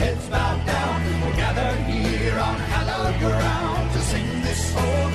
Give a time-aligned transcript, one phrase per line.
[0.00, 1.04] heads bowed down.
[1.20, 1.34] We're
[1.84, 5.12] here on hallowed ground to sing this old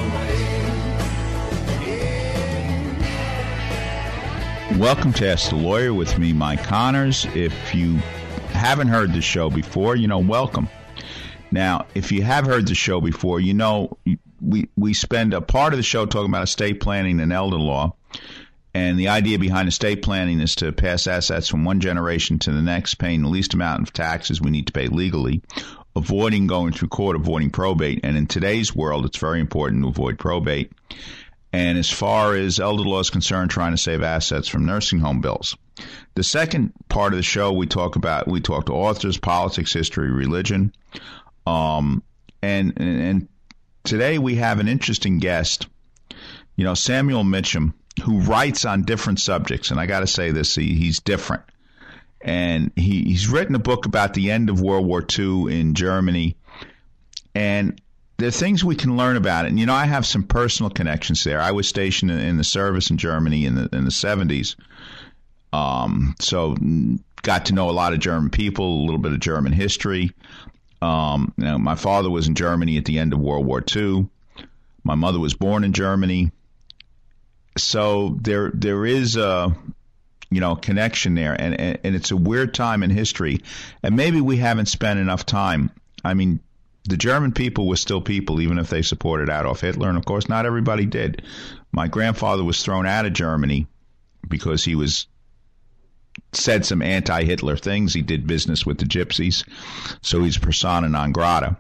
[4.70, 4.78] way.
[4.78, 7.26] Welcome to Ask the Lawyer with me, Mike Connors.
[7.34, 7.96] If you
[8.52, 10.70] haven't heard the show before, you know, welcome.
[11.50, 13.98] Now, if you have heard the show before, you know
[14.40, 17.96] we we spend a part of the show talking about estate planning and elder law.
[18.76, 22.62] And the idea behind estate planning is to pass assets from one generation to the
[22.62, 25.42] next, paying the least amount of taxes we need to pay legally,
[25.96, 28.02] avoiding going through court, avoiding probate.
[28.04, 30.74] And in today's world, it's very important to avoid probate.
[31.54, 35.22] And as far as elder law is concerned, trying to save assets from nursing home
[35.22, 35.56] bills.
[36.16, 40.12] The second part of the show, we talk about we talk to authors, politics, history,
[40.12, 40.74] religion,
[41.48, 42.04] um,
[42.42, 43.30] and and
[43.86, 45.68] today we have an interesting guest.
[46.58, 47.74] You know, Samuel Mitcham
[48.04, 51.44] who writes on different subjects, and I got to say this, he, he's different.
[52.22, 56.36] And he, he's written a book about the end of World War II in Germany,
[57.34, 57.80] and
[58.18, 59.50] there are things we can learn about it.
[59.50, 61.40] And you know, I have some personal connections there.
[61.40, 64.56] I was stationed in, in the service in Germany in the in the seventies,
[65.54, 66.56] um, so
[67.22, 70.12] got to know a lot of German people, a little bit of German history.
[70.82, 74.08] Um, you know, my father was in Germany at the end of World War II.
[74.84, 76.32] My mother was born in Germany
[77.58, 79.56] so there there is a
[80.30, 83.42] you know connection there and, and and it's a weird time in history
[83.84, 85.72] and maybe we haven't spent enough time.
[86.04, 86.40] I mean
[86.88, 90.28] the german people were still people even if they supported adolf hitler and of course
[90.28, 91.22] not everybody did.
[91.72, 93.68] My grandfather was thrown out of germany
[94.28, 95.08] because he was
[96.32, 97.94] said some anti-hitler things.
[97.94, 99.48] He did business with the gypsies
[100.02, 101.58] so he's persona non grata.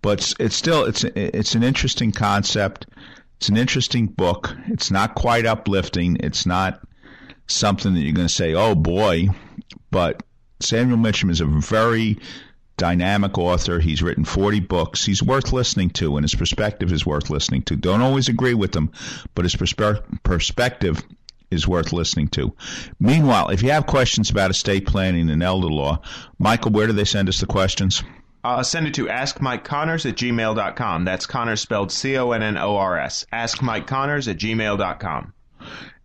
[0.00, 2.86] But it's still it's it's an interesting concept
[3.38, 4.52] it's an interesting book.
[4.66, 6.16] It's not quite uplifting.
[6.20, 6.80] It's not
[7.46, 9.28] something that you're going to say, oh boy.
[9.92, 10.24] But
[10.58, 12.18] Samuel Mitcham is a very
[12.76, 13.78] dynamic author.
[13.78, 15.04] He's written 40 books.
[15.04, 17.76] He's worth listening to, and his perspective is worth listening to.
[17.76, 18.90] Don't always agree with him,
[19.36, 21.00] but his perspe- perspective
[21.48, 22.52] is worth listening to.
[22.98, 26.02] Meanwhile, if you have questions about estate planning and elder law,
[26.40, 28.02] Michael, where do they send us the questions?
[28.48, 31.04] Uh, send it to askmikeconnors at gmail.com.
[31.04, 33.26] That's Connors spelled C O N N O R S.
[33.30, 35.34] Askmikeconnors at gmail.com.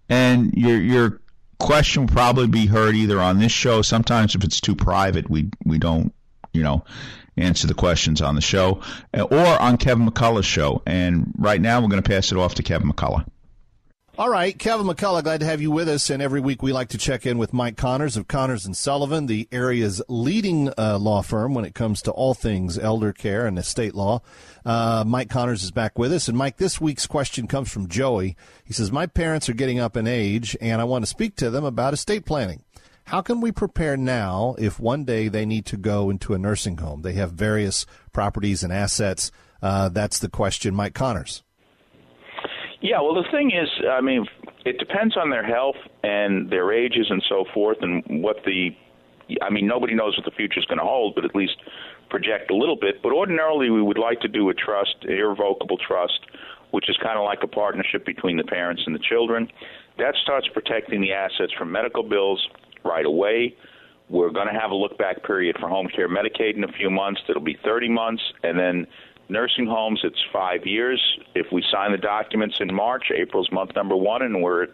[0.10, 1.22] And your your
[1.60, 3.82] question will probably be heard either on this show.
[3.82, 6.14] Sometimes if it's too private, we we don't,
[6.52, 6.84] you know,
[7.38, 8.82] answer the questions on the show,
[9.14, 10.82] or on Kevin McCullough's show.
[10.86, 13.26] And right now, we're going to pass it off to Kevin McCullough.
[14.16, 16.12] All right, Kevin McCullough, glad to have you with us.
[16.12, 19.26] And every week we like to check in with Mike Connors of Connors and Sullivan,
[19.26, 23.58] the area's leading uh, law firm when it comes to all things elder care and
[23.58, 24.22] estate law.
[24.64, 26.28] Uh, Mike Connors is back with us.
[26.28, 28.38] And Mike, this week's question comes from Joey.
[28.64, 31.50] He says, My parents are getting up in age, and I want to speak to
[31.50, 32.62] them about estate planning.
[33.06, 36.78] How can we prepare now if one day they need to go into a nursing
[36.78, 37.02] home?
[37.02, 39.32] They have various properties and assets.
[39.60, 41.42] Uh, that's the question, Mike Connors.
[42.84, 44.26] Yeah, well, the thing is, I mean,
[44.66, 48.76] it depends on their health and their ages and so forth, and what the.
[49.42, 51.56] I mean, nobody knows what the future is going to hold, but at least
[52.10, 53.02] project a little bit.
[53.02, 56.20] But ordinarily, we would like to do a trust, irrevocable trust,
[56.72, 59.48] which is kind of like a partnership between the parents and the children.
[59.98, 62.46] That starts protecting the assets from medical bills
[62.84, 63.56] right away.
[64.10, 66.90] We're going to have a look back period for home care Medicaid in a few
[66.90, 67.22] months.
[67.28, 68.88] That'll be 30 months, and then
[69.34, 71.02] nursing homes, it's five years.
[71.36, 74.70] If we sign the documents in March, April's month number one, and we're at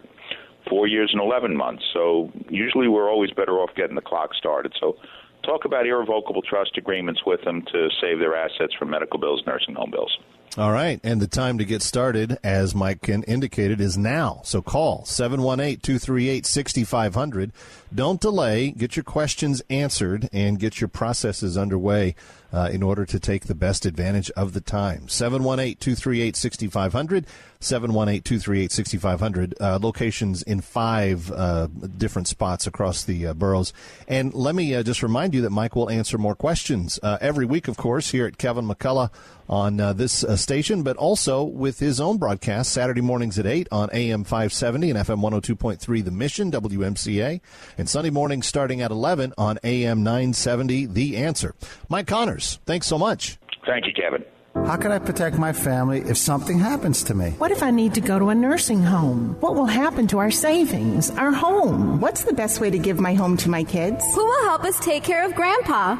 [0.70, 1.84] four years and 11 months.
[1.94, 4.74] So usually we're always better off getting the clock started.
[4.80, 4.98] So
[5.44, 9.76] talk about irrevocable trust agreements with them to save their assets from medical bills, nursing
[9.76, 10.16] home bills.
[10.58, 11.00] All right.
[11.04, 14.42] And the time to get started, as Mike indicated, is now.
[14.44, 17.52] So call 718 238 6500.
[17.94, 18.72] Don't delay.
[18.72, 22.16] Get your questions answered and get your processes underway
[22.52, 25.08] uh, in order to take the best advantage of the time.
[25.08, 27.26] 718 238 6500.
[27.62, 29.56] 718 238 6500.
[29.60, 31.68] Uh, locations in five uh,
[31.98, 33.74] different spots across the uh, boroughs.
[34.08, 37.46] And let me uh, just remind you that Mike will answer more questions uh, every
[37.46, 39.12] week, of course, here at Kevin McCullough
[39.50, 44.24] on this station, but also with his own broadcast Saturday mornings at 8 on AM
[44.24, 47.42] 570 and FM 102.3 The Mission, WMCA,
[47.76, 51.56] and Sunday mornings starting at 11 on AM 970 The Answer.
[51.90, 53.38] Mike Connors, thanks so much.
[53.66, 54.24] Thank you, Kevin.
[54.66, 57.32] How can I protect my family if something happens to me?
[57.38, 59.36] What if I need to go to a nursing home?
[59.40, 62.00] What will happen to our savings, our home?
[62.00, 64.04] What's the best way to give my home to my kids?
[64.14, 65.98] Who will help us take care of Grandpa?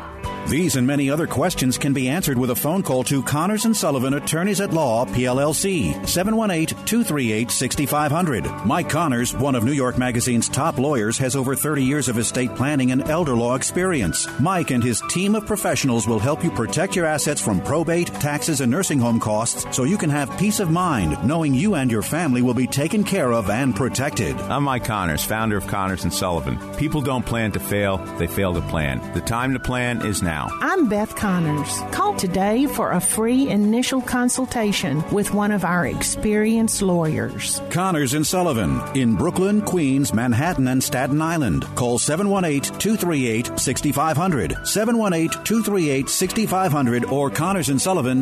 [0.48, 3.78] These and many other questions can be answered with a phone call to Connors and
[3.78, 8.66] Sullivan Attorneys at Law, PLLC, 718-238-6500.
[8.66, 12.56] Mike Connors, one of New York Magazine's top lawyers, has over 30 years of estate
[12.56, 14.28] planning and elder law experience.
[14.40, 18.12] Mike and his team of professionals will help you protect your assets from probate,
[18.50, 21.92] taxes, and nursing home costs so you can have peace of mind knowing you and
[21.92, 24.36] your family will be taken care of and protected.
[24.42, 26.58] I'm Mike Connors, founder of Connors and Sullivan.
[26.78, 29.00] People don't plan to fail, they fail to plan.
[29.14, 30.48] The time to plan is now.
[30.62, 31.82] I'm Beth Connors.
[31.92, 37.62] Call today for a free initial consultation with one of our experienced lawyers.
[37.70, 41.66] Connors and Sullivan in Brooklyn, Queens, Manhattan, and Staten Island.
[41.76, 44.68] Call 718 238 6500.
[44.68, 47.30] 718 238 6500 or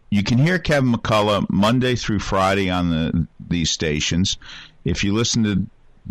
[0.10, 4.38] You can hear Kevin McCullough Monday through Friday on the these stations.
[4.84, 5.66] If you listen to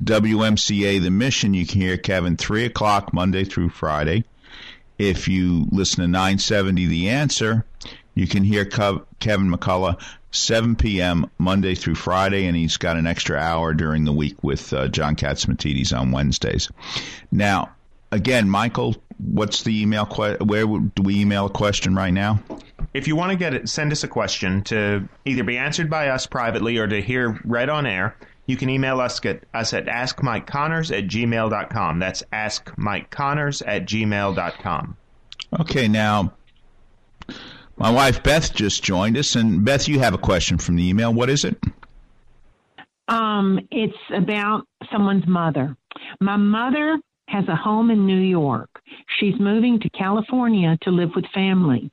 [0.05, 4.25] WMCA The Mission, you can hear Kevin 3 o'clock Monday through Friday.
[4.99, 7.65] If you listen to 970 The Answer,
[8.15, 10.01] you can hear Kevin McCullough
[10.33, 11.31] 7 p.m.
[11.39, 15.17] Monday through Friday, and he's got an extra hour during the week with uh, John
[15.17, 16.71] Catsimatidis on Wednesdays.
[17.33, 17.71] Now,
[18.13, 20.07] again, Michael, what's the email?
[20.07, 22.41] Que- where do we email a question right now?
[22.95, 26.09] If you want to get it, send us a question to either be answered by
[26.09, 28.17] us privately or to hear read on air.
[28.47, 31.99] You can email us at us at askmikeconnors at gmail.com.
[32.01, 34.97] That's askmikeconnors at gmail.com.
[35.61, 36.33] Okay, now
[37.81, 41.15] my wife Beth just joined us, and Beth, you have a question from the email.
[41.15, 41.57] What is it?
[43.09, 45.75] Um, it's about someone's mother.
[46.21, 48.69] My mother has a home in New York.
[49.19, 51.91] She's moving to California to live with family.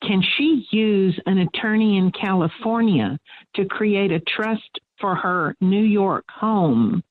[0.00, 3.18] Can she use an attorney in California
[3.56, 7.02] to create a trust for her New York home,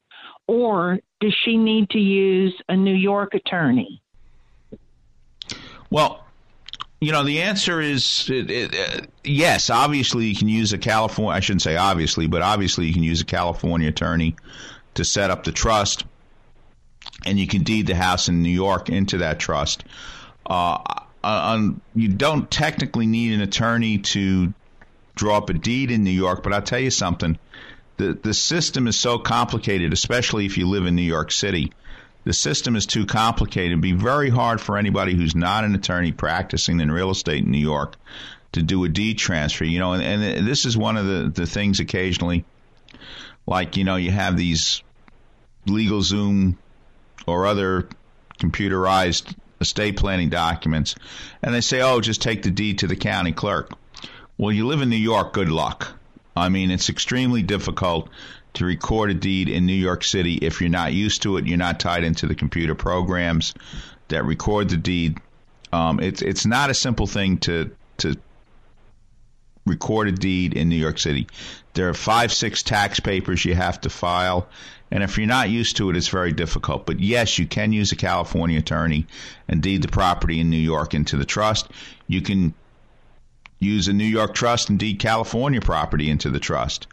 [0.48, 4.02] or does she need to use a New York attorney?
[5.90, 6.25] Well,
[7.02, 9.70] you know, the answer is it, it, uh, yes.
[9.70, 11.36] Obviously, you can use a California.
[11.36, 14.36] I shouldn't say obviously, but obviously, you can use a California attorney
[14.96, 16.06] to set up the trust,
[17.25, 19.84] and you can deed the house in New York into that trust.
[20.46, 20.78] Uh,
[21.24, 24.54] on, you don't technically need an attorney to
[25.16, 27.38] draw up a deed in New York, but I'll tell you something.
[27.98, 31.72] The the system is so complicated, especially if you live in New York City,
[32.25, 33.72] The system is too complicated.
[33.72, 37.51] It'd be very hard for anybody who's not an attorney practicing in real estate in
[37.51, 37.96] New York
[38.51, 39.63] to do a deed transfer.
[39.63, 42.44] You know, and, and this is one of the, the things occasionally,
[43.46, 44.82] like, you know, you have these
[45.67, 46.55] LegalZoom
[47.27, 47.88] or other
[48.39, 50.96] computerized estate planning documents,
[51.41, 53.72] and they say, oh, just take the deed to the county clerk.
[54.38, 55.98] Well, you live in New York, good luck.
[56.36, 58.10] I mean, it's extremely difficult
[58.56, 61.46] to record a deed in New York City if you're not used to it.
[61.46, 63.54] You're not tied into the computer programs
[64.08, 65.18] that record the deed.
[65.72, 68.15] Um, it's it's not a simple thing to to
[69.65, 71.27] record a deed in New York City.
[71.74, 74.48] There are five six tax papers you have to file,
[74.92, 76.86] and if you're not used to it, it's very difficult.
[76.86, 79.08] But yes, you can use a California attorney
[79.48, 81.70] and deed the property in New York into the trust.
[82.08, 82.54] You can
[83.66, 86.88] use a New York trust and deed California property into the trust.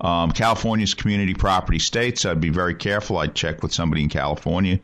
[0.00, 2.24] Um, California's community property states.
[2.24, 3.18] I'd be very careful.
[3.18, 4.80] I'd check with somebody in California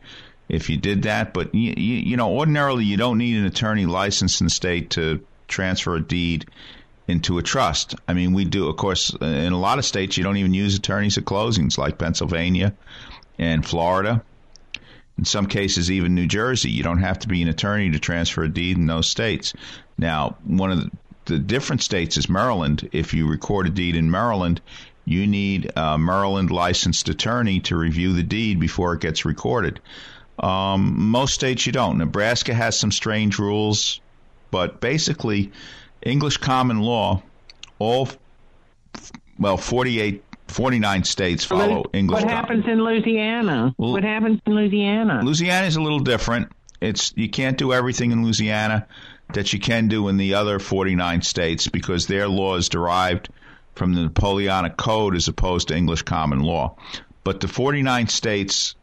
[0.48, 1.34] if you did that.
[1.34, 4.90] But you, you, you know, ordinarily you don't need an attorney licensed in the state
[4.90, 6.46] to transfer a deed
[7.08, 7.94] into a trust.
[8.06, 10.76] I mean, we do, of course, in a lot of states you don't even use
[10.76, 12.74] attorneys at closings, like Pennsylvania
[13.38, 14.22] and Florida.
[15.16, 18.44] In some cases, even New Jersey, you don't have to be an attorney to transfer
[18.44, 19.52] a deed in those states.
[19.96, 20.90] Now, one of the,
[21.28, 22.88] the different states is Maryland.
[22.90, 24.60] If you record a deed in Maryland,
[25.04, 29.80] you need a Maryland licensed attorney to review the deed before it gets recorded.
[30.38, 31.98] Um, most states you don't.
[31.98, 34.00] Nebraska has some strange rules,
[34.50, 35.52] but basically,
[36.02, 37.22] English common law,
[37.78, 38.08] all,
[39.38, 43.74] well, 48, 49 states follow English What happens in Louisiana?
[43.76, 45.20] Well- what happens in Louisiana?
[45.22, 46.50] Louisiana is a little different.
[46.80, 48.86] It's you can't do everything in Louisiana
[49.34, 53.28] that you can do in the other 49 states because their law is derived
[53.74, 56.76] from the Napoleonic Code as opposed to English common law.
[57.24, 58.74] But the 49 states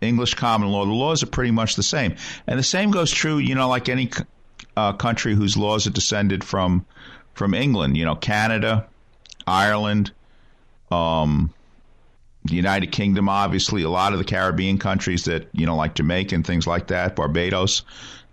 [0.00, 2.16] English common law, the laws are pretty much the same.
[2.46, 4.10] And the same goes true, you know, like any
[4.76, 6.84] uh, country whose laws are descended from
[7.34, 8.86] from England, you know, Canada,
[9.46, 10.10] Ireland,
[10.90, 11.52] um,
[12.44, 16.34] the United Kingdom, obviously, a lot of the Caribbean countries that, you know, like Jamaica
[16.34, 17.82] and things like that, Barbados,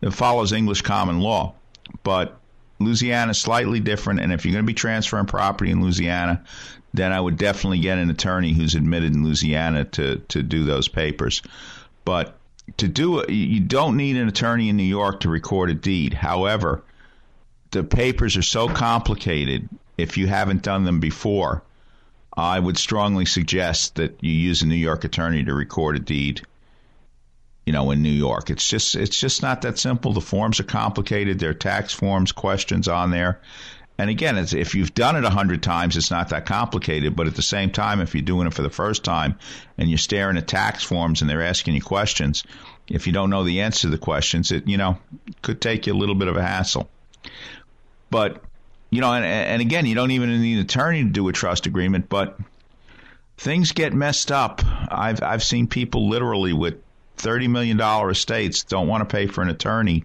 [0.03, 1.53] it follows English common law.
[2.03, 2.37] But
[2.79, 6.43] Louisiana is slightly different, and if you're going to be transferring property in Louisiana,
[6.93, 10.87] then I would definitely get an attorney who's admitted in Louisiana to, to do those
[10.87, 11.41] papers.
[12.05, 12.37] But
[12.77, 16.13] to do it, you don't need an attorney in New York to record a deed.
[16.13, 16.83] However,
[17.71, 21.63] the papers are so complicated if you haven't done them before.
[22.35, 26.41] I would strongly suggest that you use a New York attorney to record a deed.
[27.65, 30.11] You know, in New York, it's just it's just not that simple.
[30.11, 31.39] The forms are complicated.
[31.39, 33.39] There are tax forms, questions on there,
[33.97, 37.15] and again, it's, if you've done it a hundred times, it's not that complicated.
[37.15, 39.37] But at the same time, if you're doing it for the first time
[39.77, 42.43] and you're staring at tax forms and they're asking you questions,
[42.87, 44.97] if you don't know the answer to the questions, it you know
[45.41, 46.89] could take you a little bit of a hassle.
[48.09, 48.43] But
[48.89, 51.67] you know, and, and again, you don't even need an attorney to do a trust
[51.67, 52.09] agreement.
[52.09, 52.37] But
[53.37, 54.63] things get messed up.
[54.89, 56.75] I've I've seen people literally with
[57.17, 60.03] thirty million dollar estates don't want to pay for an attorney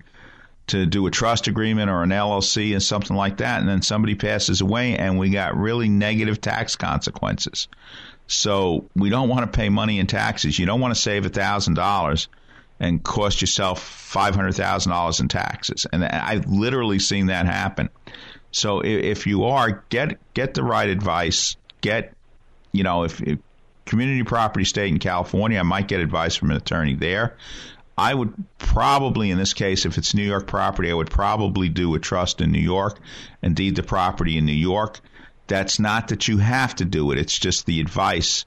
[0.68, 4.14] to do a trust agreement or an LLC and something like that, and then somebody
[4.14, 7.68] passes away, and we got really negative tax consequences.
[8.26, 10.58] So we don't want to pay money in taxes.
[10.58, 12.28] You don't want to save a thousand dollars
[12.78, 15.86] and cost yourself five hundred thousand dollars in taxes.
[15.92, 17.88] And I've literally seen that happen.
[18.50, 22.12] So if, you are get get the right advice, get
[22.72, 23.38] you know if, if
[23.88, 27.36] community property state in California, I might get advice from an attorney there.
[27.96, 31.94] I would probably, in this case, if it's New York property, I would probably do
[31.94, 33.00] a trust in New York
[33.42, 35.00] and deed the property in New York.
[35.48, 37.18] That's not that you have to do it.
[37.18, 38.44] It's just the advice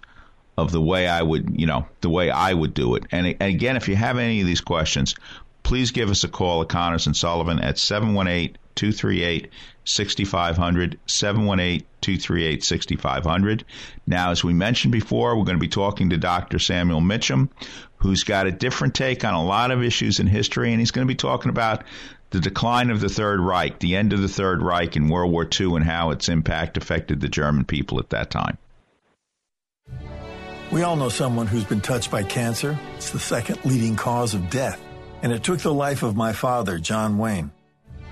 [0.58, 3.06] of the way I would, you know, the way I would do it.
[3.12, 5.16] And, again, if you have any of these questions,
[5.64, 9.50] please give us a call at Connors and Sullivan at 718 238
[9.86, 11.00] 6500.
[11.06, 13.66] 718 238 6500.
[14.08, 16.60] Now, as we mentioned before, we're going to be talking to Dr.
[16.60, 17.50] Samuel Mitcham,
[17.98, 21.08] who's got a different take on a lot of issues in history, and he's going
[21.08, 21.84] to be talking about
[22.32, 25.48] the decline of the Third Reich, the end of the Third Reich in World War
[25.60, 28.58] II, and how its impact affected the German people at that time.
[30.72, 32.80] We all know someone who's been touched by cancer.
[32.96, 34.82] It's the second leading cause of death.
[35.22, 37.52] And it took the life of my father, John Wayne.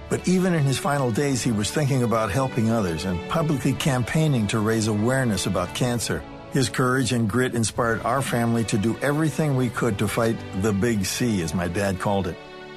[0.10, 4.48] But even in his final days, he was thinking about helping others and publicly campaigning
[4.48, 6.24] to raise awareness about cancer.
[6.52, 10.74] His courage and grit inspired our family to do everything we could to fight the
[10.74, 12.36] big C, as my dad called it.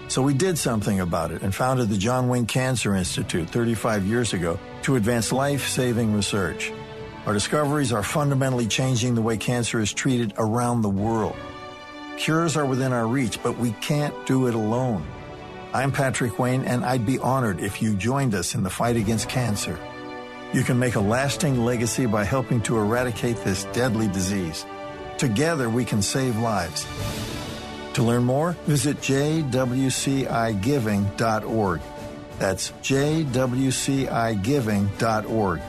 [0.08, 4.34] So we did something about it and founded the John Wayne Cancer Institute 35 years
[4.34, 6.70] ago to advance life saving research.
[7.24, 11.36] Our discoveries are fundamentally changing the way cancer is treated around the world.
[12.18, 15.06] Cures are within our reach, but we can't do it alone.
[15.74, 19.30] I'm Patrick Wayne, and I'd be honored if you joined us in the fight against
[19.30, 19.78] cancer.
[20.52, 24.66] You can make a lasting legacy by helping to eradicate this deadly disease.
[25.16, 26.86] Together, we can save lives.
[27.94, 31.80] To learn more, visit jwcigiving.org.
[32.38, 35.60] That's jwcigiving.org.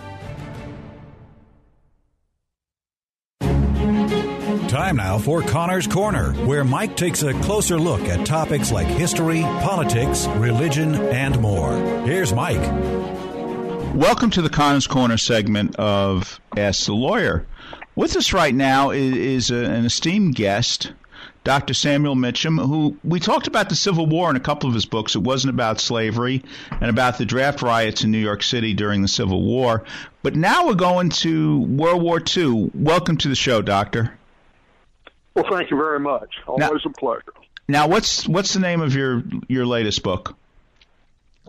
[4.84, 9.40] Time now for Connor's Corner, where Mike takes a closer look at topics like history,
[9.40, 11.74] politics, religion, and more.
[12.06, 12.60] Here's Mike.
[13.96, 17.46] Welcome to the Connor's Corner segment of Ask the Lawyer.
[17.96, 20.92] With us right now is, an esteemed guest,
[21.46, 21.74] Dr.
[21.74, 25.16] Samuel Mitcham, who we talked about the Civil War in a couple of his books.
[25.16, 29.08] It wasn't about slavery and about the draft riots in New York City during the
[29.08, 29.86] Civil War.
[30.24, 32.72] But now we're going to World War II.
[32.74, 34.20] Welcome to the show, Doctor.
[35.36, 36.30] Well, thank you very much.
[36.48, 37.34] Always Now- a pleasure.
[37.68, 40.36] Now, what's what's the name of your your latest book?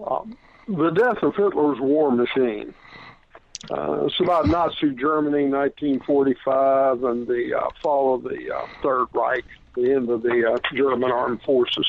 [0.07, 0.37] Um,
[0.69, 2.73] the Death of Hitler's War Machine.
[3.71, 9.45] Uh, it's about Nazi Germany, 1945, and the uh, fall of the uh, Third Reich,
[9.75, 11.87] the end of the uh, German armed forces.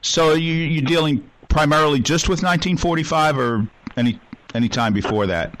[0.00, 4.18] So you you're dealing primarily just with 1945, or any
[4.54, 5.60] any time before that?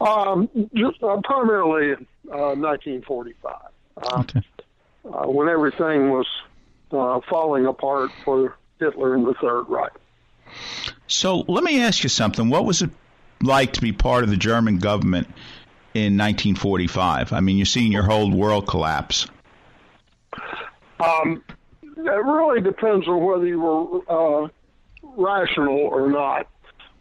[0.00, 1.94] Um, just uh, primarily
[2.30, 3.54] uh, 1945,
[3.96, 4.24] uh,
[5.04, 6.26] uh, when everything was
[6.92, 9.92] uh, falling apart for Hitler and the Third Reich.
[11.06, 12.48] So let me ask you something.
[12.48, 12.90] What was it
[13.42, 15.28] like to be part of the German government
[15.94, 17.32] in 1945?
[17.32, 19.26] I mean, you're seeing your whole world collapse.
[20.98, 21.42] Um,
[21.82, 24.48] it really depends on whether you were uh,
[25.16, 26.46] rational or not.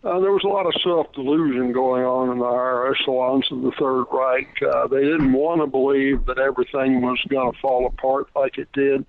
[0.01, 3.61] Uh, there was a lot of self delusion going on in the higher echelons of
[3.61, 4.61] the Third Reich.
[4.61, 8.69] Uh, they didn't want to believe that everything was going to fall apart like it
[8.71, 9.05] did.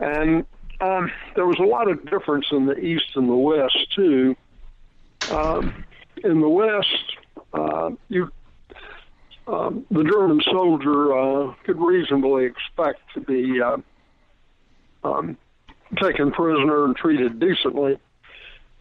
[0.00, 0.44] And
[0.80, 4.36] um, there was a lot of difference in the East and the West, too.
[5.30, 5.84] Um,
[6.24, 7.16] in the West,
[7.52, 8.30] uh, you
[9.46, 13.76] um, the German soldier uh, could reasonably expect to be uh,
[15.04, 15.36] um,
[16.00, 17.98] taken prisoner and treated decently.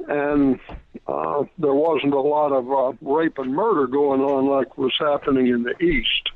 [0.07, 0.59] And
[1.07, 5.47] uh, there wasn't a lot of uh, rape and murder going on like was happening
[5.47, 6.29] in the East.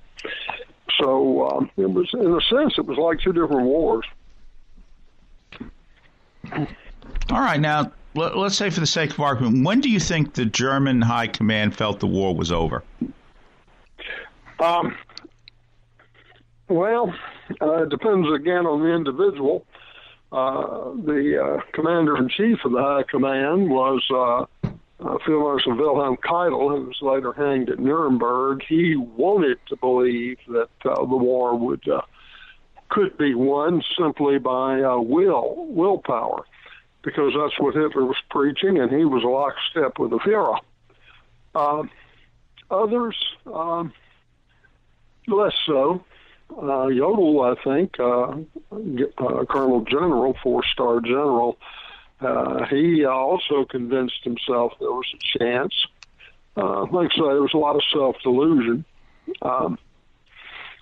[0.99, 4.05] So um, it was, in a sense, it was like two different wars.
[6.51, 10.33] All right, now let, let's say for the sake of argument, when do you think
[10.33, 12.83] the German High Command felt the war was over?
[14.59, 14.95] Um,
[16.67, 17.13] well,
[17.61, 19.65] uh, it depends again on the individual.
[20.33, 24.41] Uh, the uh, commander in chief of the High Command was uh,
[25.05, 28.63] uh, Field Marshal Wilhelm Keitel, who was later hanged at Nuremberg.
[28.67, 32.01] He wanted to believe that uh, the war would uh,
[32.89, 36.45] could be won simply by uh, will, willpower,
[37.03, 40.57] because that's what Hitler was preaching, and he was lockstep with the Fuhrer.
[41.53, 41.83] Uh,
[42.71, 43.15] others,
[43.45, 43.93] um,
[45.27, 46.03] less so.
[46.49, 48.37] Uh, Jodl, I think, uh,
[49.17, 51.57] uh, Colonel General, four-star general,
[52.21, 55.73] uh, he also convinced himself there was a chance.
[56.55, 58.85] Uh, like I say, there was a lot of self-delusion.
[59.41, 59.77] Um,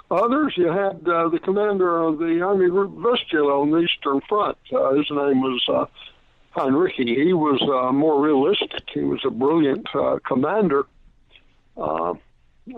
[0.10, 4.58] others, you had uh, the commander of the Army Group Vistula on the Eastern Front.
[4.72, 5.86] Uh, his name was uh,
[6.56, 7.16] Heinrici.
[7.16, 8.84] He was uh, more realistic.
[8.94, 10.86] He was a brilliant uh, commander.
[11.78, 12.16] Uh,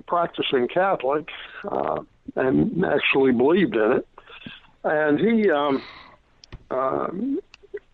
[0.08, 1.28] practicing Catholic
[1.70, 2.02] uh,
[2.36, 4.08] and actually believed in it.
[4.84, 5.82] And he um,
[6.70, 7.08] uh,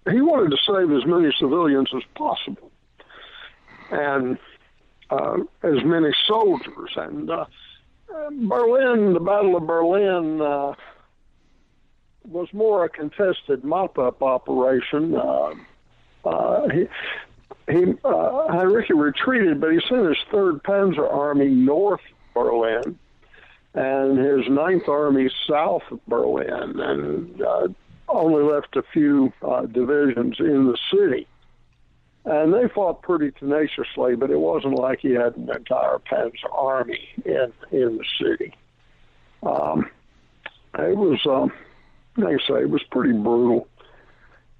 [0.09, 2.71] he wanted to save as many civilians as possible,
[3.91, 4.37] and
[5.09, 6.91] uh, as many soldiers.
[6.95, 7.45] And uh,
[8.31, 10.73] Berlin, the Battle of Berlin, uh,
[12.27, 15.15] was more a contested mop-up operation.
[15.15, 15.53] Uh,
[16.25, 16.87] uh, he,
[17.67, 22.01] he Heinrici retreated, but he sent his Third Panzer Army north
[22.33, 22.97] Berlin
[23.73, 27.67] and his Ninth Army south of Berlin, and uh,
[28.07, 31.27] only left a few uh, divisions in the city.
[32.25, 37.07] And they fought pretty tenaciously, but it wasn't like he had an entire Panzer Army
[37.23, 38.53] in in the city.
[39.41, 39.89] Um,
[40.77, 41.51] it was, um,
[42.17, 43.67] like I say, it was pretty brutal.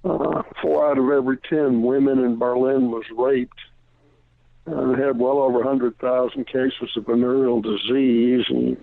[0.02, 3.60] Uh, four out of every ten women in Berlin was raped.
[4.66, 8.76] and had well over 100,000 cases of venereal disease, and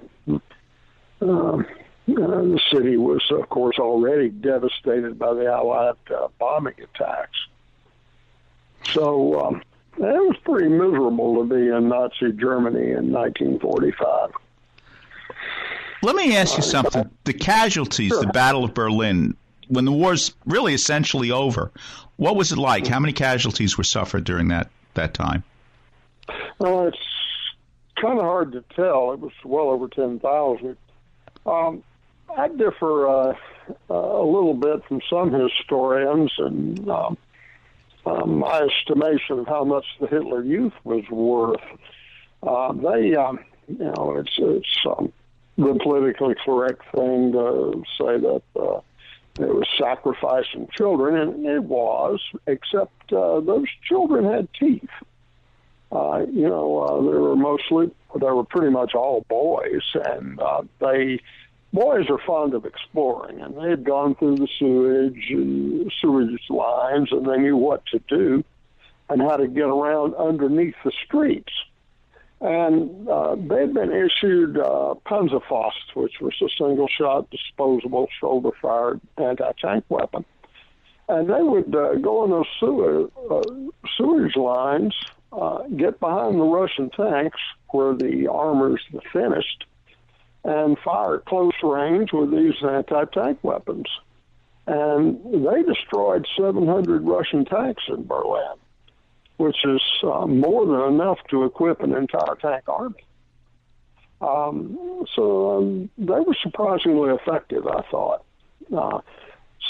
[1.22, 1.66] um,
[2.10, 7.38] uh, the city was, of course, already devastated by the Allied uh, bombing attacks.
[8.94, 9.62] So um,
[9.98, 14.32] it was pretty miserable to be in Nazi Germany in 1945.
[16.04, 17.10] Let me ask you something.
[17.24, 19.36] The casualties, the Battle of Berlin,
[19.68, 21.72] when the war's really essentially over,
[22.18, 22.88] what was it like?
[22.88, 25.44] How many casualties were suffered during that, that time?
[26.60, 26.98] Well, it's
[28.00, 29.12] kind of hard to tell.
[29.12, 30.78] It was well over 10,000.
[31.48, 31.84] Um,
[32.36, 33.34] I differ uh,
[33.90, 37.18] a little bit from some historians and um,
[38.06, 41.62] um, my estimation of how much the Hitler Youth was worth.
[42.44, 45.12] Uh, they, um, you know, it's it's um,
[45.58, 48.82] the politically correct thing to say that uh,
[49.40, 54.90] it was sacrificing children, and it was, except uh, those children had teeth.
[55.92, 60.62] Uh, you know, uh, they were mostly, they were pretty much all boys, and uh,
[60.80, 61.20] they
[61.72, 67.12] boys are fond of exploring, and they had gone through the sewage and sewage lines,
[67.12, 68.44] and they knew what to do
[69.10, 71.54] and how to get around underneath the streets.
[72.40, 80.24] And uh, they'd been issued uh, Panzerfaust, which was a single-shot, disposable, shoulder-fired anti-tank weapon.
[81.10, 83.42] And they would uh, go in those sewer, uh,
[83.98, 84.94] sewage lines,
[85.32, 89.66] uh, get behind the Russian tanks where the armor's the thinnest,
[90.44, 93.88] and fire close range with these anti-tank weapons.
[94.66, 98.56] And they destroyed 700 Russian tanks in Berlin,
[99.38, 103.04] which is uh, more than enough to equip an entire tank army.
[104.20, 108.24] Um, so um, they were surprisingly effective, I thought.
[108.76, 109.02] Uh,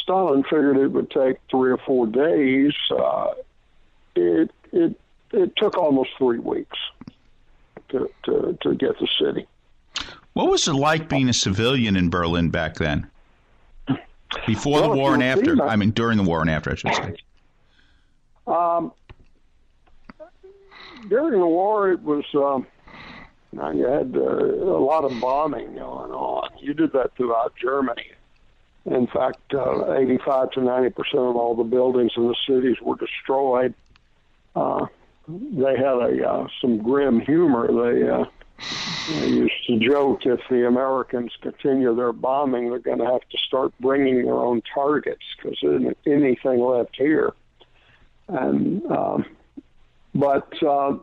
[0.02, 2.74] Stalin figured it would take three or four days.
[2.90, 3.34] Uh,
[4.16, 5.00] it it
[5.32, 6.78] it took almost three weeks
[7.90, 9.48] to to, to get the city.
[10.34, 13.10] What was it like being a civilian in Berlin back then?
[14.46, 15.62] Before Well, the war and after?
[15.64, 17.16] I mean, during the war and after, I should say.
[18.46, 18.92] Um,
[21.10, 22.68] during the war, it was um,
[23.52, 26.50] you had uh, a lot of bombing going on.
[26.60, 28.12] You did that throughout Germany.
[28.86, 32.96] In fact, uh, 85 to 90 percent of all the buildings in the cities were
[32.96, 33.74] destroyed.
[34.56, 34.86] Uh,
[35.28, 37.68] they had a uh, some grim humor.
[37.68, 38.26] They, uh,
[39.10, 43.38] they used to joke if the Americans continue their bombing, they're going to have to
[43.48, 47.34] start bringing their own targets because there isn't anything left here.
[48.28, 49.26] And um,
[50.16, 50.98] but uh,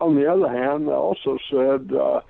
[0.00, 2.20] on the other hand, they also said uh,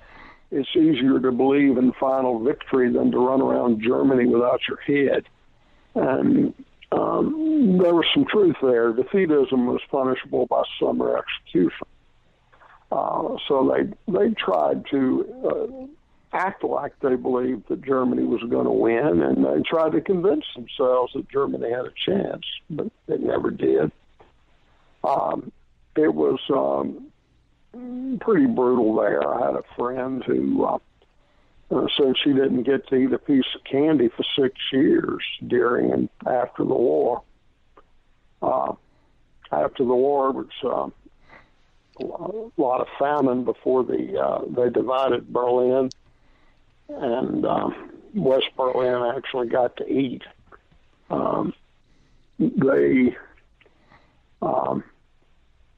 [0.51, 5.25] it's easier to believe in final victory than to run around Germany without your head.
[5.95, 6.53] And
[6.91, 8.93] um, there was some truth there.
[8.93, 11.87] Defeatism was punishable by summary execution.
[12.91, 18.65] Uh, so they they tried to uh, act like they believed that Germany was going
[18.65, 23.17] to win, and they tried to convince themselves that Germany had a chance, but they
[23.17, 23.91] never did.
[25.03, 25.51] Um,
[25.95, 27.11] it was um,
[28.21, 29.27] pretty brutal there.
[29.27, 30.77] I had a friend who uh,
[31.71, 35.91] uh, said she didn't get to eat a piece of candy for six years during
[35.91, 37.23] and after the war.
[38.41, 38.73] Uh,
[39.51, 40.91] after the war, it was
[41.99, 45.89] uh, a lot of famine before the uh, they divided Berlin,
[46.89, 50.23] and um, West Berlin actually got to eat.
[51.09, 51.53] Um,
[52.37, 53.15] they
[54.41, 54.83] um,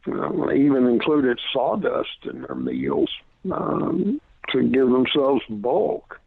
[0.06, 3.10] you know, even included sawdust in their meals
[3.52, 4.20] um,
[4.54, 6.20] to give themselves bulk.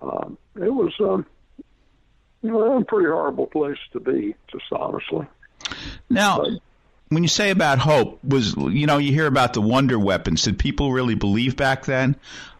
[0.00, 1.26] Um, it was um,
[2.44, 5.26] you know, a pretty horrible place to be, just honestly.
[6.10, 6.44] Now,
[7.08, 10.42] when you say about hope, was you know you hear about the wonder weapons?
[10.42, 12.16] Did people really believe back then,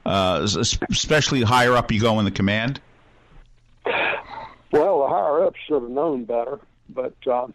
[0.07, 2.81] uh, especially the higher up you go in the command?
[3.85, 7.49] Well, the higher ups should have known better, but uh,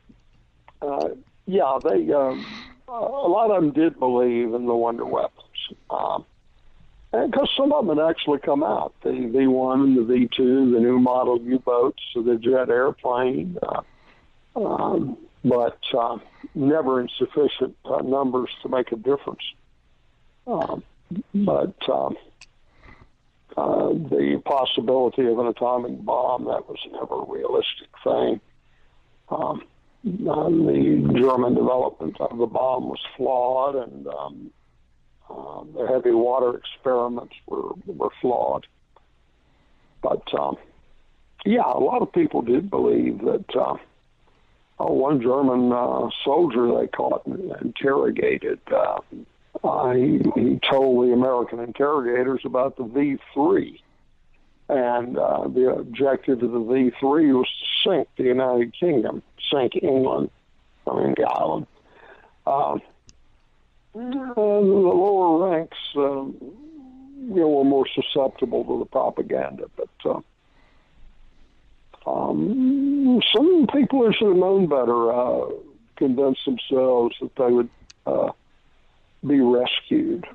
[0.83, 1.09] uh,
[1.47, 2.45] yeah, they um,
[2.87, 6.25] a lot of them did believe in the wonder weapons, um,
[7.11, 10.71] because some of them had actually come out, the V one and the V two,
[10.71, 13.81] the new model U boats, the jet airplane, uh,
[14.55, 16.17] um, but uh,
[16.53, 19.41] never in sufficient uh, numbers to make a difference.
[20.45, 20.83] Um,
[21.33, 22.15] but um,
[23.57, 28.39] uh, the possibility of an atomic bomb that was never a realistic thing.
[29.29, 29.63] Um,
[30.05, 34.51] uh, the German development of the bomb was flawed, and um,
[35.29, 38.65] the heavy water experiments were were flawed.
[40.01, 40.57] But um,
[41.45, 43.55] yeah, a lot of people did believe that.
[43.55, 43.77] Uh,
[44.79, 48.59] uh, one German uh, soldier they caught and interrogated.
[48.71, 48.99] Uh,
[49.63, 53.79] uh, he, he told the American interrogators about the V3,
[54.69, 60.29] and uh, the objective of the V3 was to sink the United Kingdom, sink England,
[60.87, 61.67] I mean the island.
[62.47, 62.77] Uh,
[63.93, 69.69] and the lower ranks uh, you know were more susceptible to the propaganda.
[69.75, 70.21] But uh,
[72.09, 75.47] um, some people who should have known better uh,
[75.97, 77.69] convinced themselves that they would
[78.05, 78.31] uh,
[79.25, 80.25] be rescued.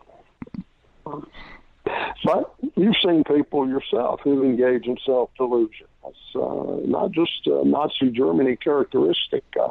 [2.25, 5.87] But you've seen people yourself who engage in self delusion.
[6.03, 9.45] That's uh, not just uh, Nazi Germany characteristic.
[9.59, 9.71] Uh,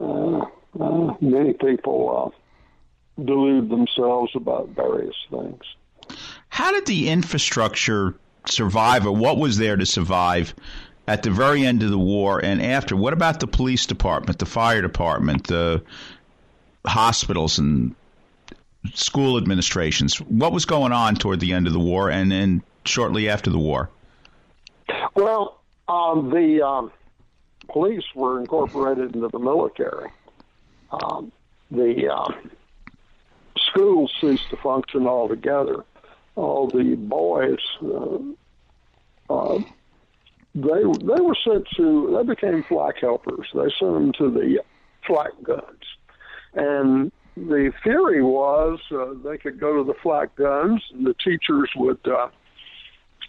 [0.00, 0.46] uh,
[0.80, 2.43] uh, many people uh,
[3.22, 5.62] delude themselves about various things.
[6.48, 8.14] How did the infrastructure
[8.46, 10.54] survive, or what was there to survive
[11.06, 12.96] at the very end of the war and after?
[12.96, 15.82] What about the police department, the fire department, the
[16.86, 17.94] hospitals, and
[18.94, 20.20] school administrations?
[20.20, 23.58] What was going on toward the end of the war and then shortly after the
[23.58, 23.90] war?
[25.14, 26.92] Well, um, the um,
[27.68, 30.10] police were incorporated into the military.
[30.90, 31.32] Um,
[31.70, 32.32] the uh,
[33.74, 35.84] schools ceased to function altogether.
[36.36, 39.58] All the boys, uh, uh,
[40.54, 42.16] they they were sent to.
[42.16, 43.48] They became flak helpers.
[43.54, 44.60] They sent them to the
[45.06, 45.84] flak guns,
[46.54, 51.70] and the theory was uh, they could go to the flak guns, and the teachers
[51.76, 52.28] would uh,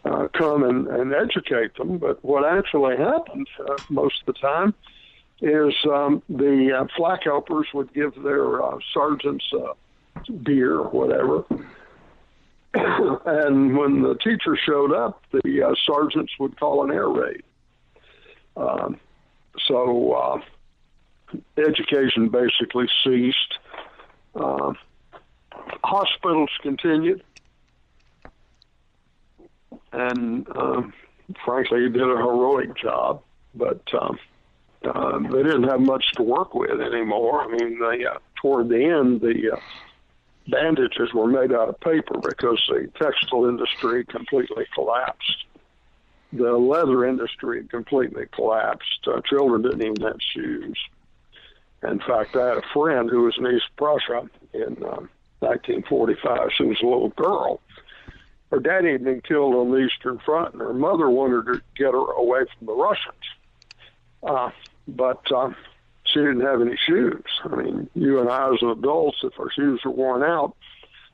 [0.03, 1.99] uh, come and, and educate them.
[1.99, 4.73] But what actually happened uh, most of the time
[5.41, 9.73] is um, the uh, flak helpers would give their uh, sergeants uh,
[10.43, 11.43] beer or whatever.
[13.25, 17.43] and when the teacher showed up, the uh, sergeants would call an air raid.
[18.57, 18.99] Um,
[19.67, 20.41] so uh,
[21.57, 23.59] education basically ceased.
[24.35, 24.73] Uh,
[25.83, 27.23] hospitals continued
[29.95, 30.93] and um,
[31.43, 33.21] frankly, he did a heroic job.
[33.53, 34.19] But um,
[34.83, 37.41] uh, they didn't have much to work with anymore.
[37.41, 39.59] I mean, they, uh, toward the end, the uh,
[40.47, 45.45] bandages were made out of paper because the textile industry completely collapsed.
[46.33, 49.07] The leather industry completely collapsed.
[49.07, 50.77] Uh, children didn't even have shoes.
[51.83, 55.05] In fact, I had a friend who was in East Prussia in uh,
[55.39, 56.49] 1945.
[56.57, 57.61] She was a little girl
[58.51, 61.91] her daddy had been killed on the Eastern Front, and her mother wanted to get
[61.91, 63.23] her away from the Russians.
[64.23, 64.51] Uh,
[64.87, 65.51] but uh,
[66.15, 67.23] she didn't have any shoes.
[67.43, 70.55] I mean, you and I as adults, if our shoes are worn out,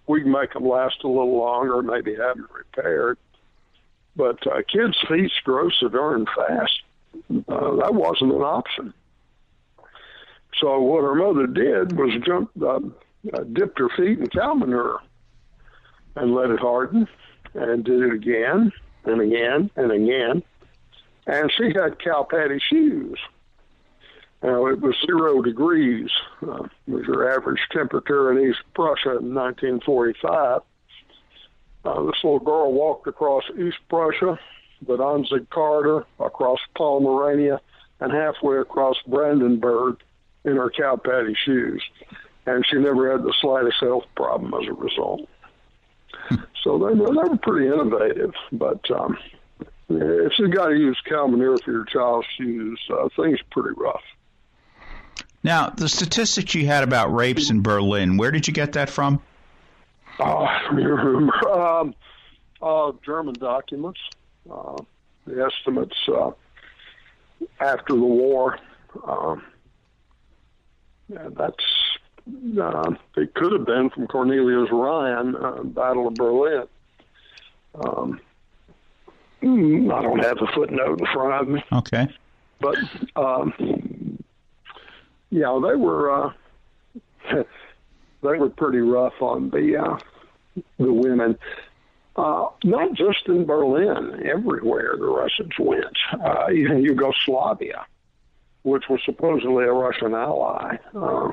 [0.05, 3.17] we can make them last a little longer, maybe have them repaired.
[4.15, 6.81] But uh, kids' feet grow so darn fast.
[7.31, 8.93] Uh, that wasn't an option.
[10.59, 12.79] So what her mother did was jump, uh,
[13.33, 15.01] uh, dipped her feet in cow manure
[16.15, 17.07] and let it harden
[17.55, 18.71] and did it again
[19.05, 20.43] and again and again.
[21.25, 23.17] And she had cow patty shoes.
[24.43, 26.09] Now, it was zero degrees,
[26.41, 30.61] uh, was your average temperature in East Prussia in 1945.
[31.83, 34.39] Uh, this little girl walked across East Prussia,
[34.87, 37.61] the Danzig corridor, across Pomerania,
[37.99, 39.97] and halfway across Brandenburg
[40.43, 41.83] in her cow patty shoes.
[42.47, 45.29] And she never had the slightest health problem as a result.
[46.63, 49.17] So they, they were pretty innovative, but um,
[49.89, 53.79] if you got to use cow manure for your child's shoes, uh, things are pretty
[53.79, 54.01] rough.
[55.43, 59.21] Now, the statistics you had about rapes in Berlin, where did you get that from?
[60.19, 61.49] Oh, I remember.
[61.49, 61.95] Um,
[62.61, 63.99] uh, German documents,
[64.51, 64.77] uh,
[65.25, 66.31] the estimates uh,
[67.59, 68.59] after the war.
[69.07, 69.43] Um,
[71.09, 71.55] yeah, that's
[72.59, 76.67] uh, it could have been from Cornelius Ryan, uh, Battle of Berlin.
[77.75, 78.21] Um,
[79.39, 81.63] hmm, I don't have the footnote in front of me.
[81.71, 82.07] Okay.
[82.59, 82.77] But
[83.15, 83.53] um,
[85.31, 86.33] yeah, they were uh,
[87.33, 87.43] they
[88.21, 89.97] were pretty rough on the uh,
[90.77, 91.39] the women.
[92.15, 95.97] Uh, not just in Berlin, everywhere the Russians went.
[96.13, 97.85] Uh, even Yugoslavia,
[98.63, 100.75] which was supposedly a Russian ally.
[100.93, 101.31] Uh,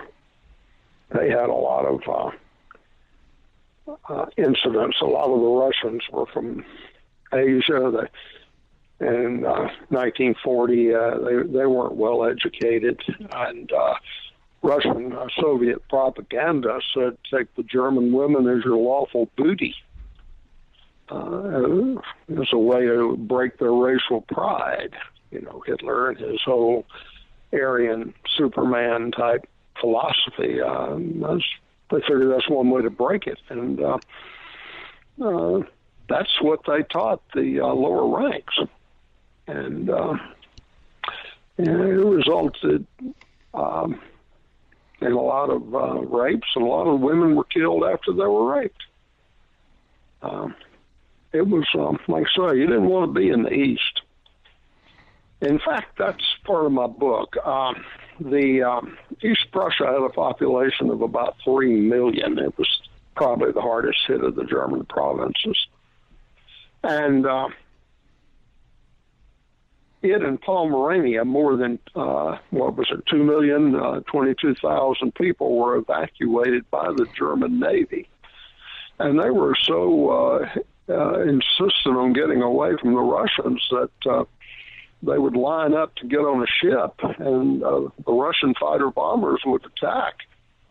[1.11, 2.35] they had a lot of
[3.89, 4.99] uh, uh, incidents.
[5.01, 6.65] A lot of the Russians were from
[7.33, 7.91] Asia.
[7.93, 8.09] They,
[9.01, 13.01] in uh, 1940, uh, they they weren't well educated,
[13.33, 13.95] and uh,
[14.63, 19.75] Russian uh, Soviet propaganda said, "Take the German women as your lawful booty."
[21.11, 21.95] Uh,
[22.39, 24.95] as a way to break their racial pride.
[25.31, 26.85] You know, Hitler and his whole
[27.51, 29.49] Aryan Superman type
[29.81, 30.61] philosophy.
[30.61, 31.45] Uh, that's,
[31.91, 33.99] they figured that's one way to break it, and uh,
[35.23, 35.61] uh,
[36.09, 38.59] that's what they taught the uh, lower ranks,
[39.49, 40.15] and, uh,
[41.57, 42.87] and it resulted
[43.55, 44.01] um,
[45.01, 48.25] in a lot of uh, rapes, and a lot of women were killed after they
[48.25, 48.83] were raped.
[50.23, 50.55] Um,
[51.33, 54.03] it was, um, like I say, you didn't want to be in the East.
[55.41, 57.37] In fact, that's part of my book.
[57.47, 57.85] Um,
[58.21, 62.39] the um, East Prussia had a population of about three million.
[62.39, 62.81] It was
[63.15, 65.67] probably the hardest hit of the German provinces,
[66.83, 67.49] and uh,
[70.03, 75.57] it and Pomerania, more than uh, what was it, two million, uh, twenty-two thousand people
[75.57, 78.09] were evacuated by the German Navy,
[78.99, 80.49] and they were so uh,
[80.89, 83.91] uh, insistent on getting away from the Russians that.
[84.07, 84.25] Uh,
[85.01, 89.41] they would line up to get on a ship, and uh, the Russian fighter bombers
[89.47, 90.27] would attack.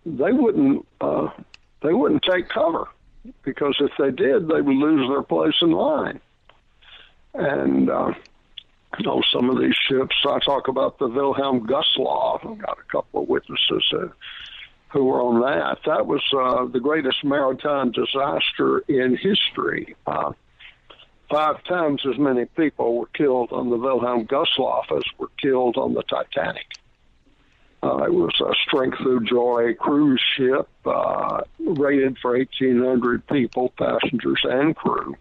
[0.05, 0.85] They wouldn't.
[0.99, 1.29] Uh,
[1.81, 2.89] they wouldn't take cover
[3.43, 6.19] because if they did, they would lose their place in line.
[7.33, 8.13] And uh,
[8.97, 10.15] you know, some of these ships.
[10.25, 12.49] I talk about the Wilhelm Gustloff.
[12.49, 14.07] I've got a couple of witnesses uh,
[14.89, 15.79] who were on that.
[15.85, 19.95] That was uh, the greatest maritime disaster in history.
[20.05, 20.33] Uh,
[21.29, 25.93] five times as many people were killed on the Wilhelm Gustloff as were killed on
[25.93, 26.65] the Titanic.
[27.83, 34.39] Uh, it was a strength through joy cruise ship uh, rated for 1,800 people, passengers,
[34.43, 35.15] and crew.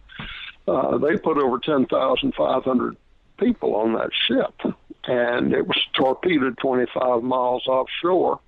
[0.67, 2.97] Uh, they put over 10,500
[3.39, 8.41] people on that ship, and it was torpedoed 25 miles offshore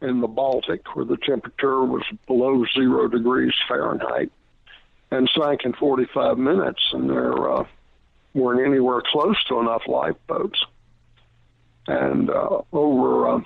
[0.00, 4.32] in the Baltic, where the temperature was below zero degrees Fahrenheit
[5.10, 7.64] and sank in 45 minutes, and there uh,
[8.34, 10.64] weren't anywhere close to enough lifeboats.
[11.86, 13.40] And uh, over uh,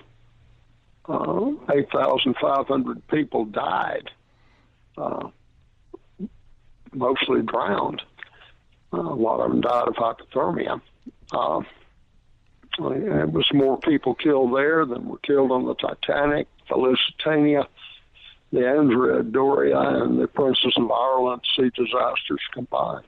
[1.09, 4.11] uh, 8,500 people died,
[4.99, 5.29] uh,
[6.93, 8.03] mostly drowned.
[8.94, 10.80] Uh, a lot of them died of hypothermia.
[11.33, 11.61] Uh,
[12.78, 17.68] it was more people killed there than were killed on the Titanic, the Lusitania,
[18.52, 23.04] the Andrea Doria and the Princess of Ireland sea disasters combined.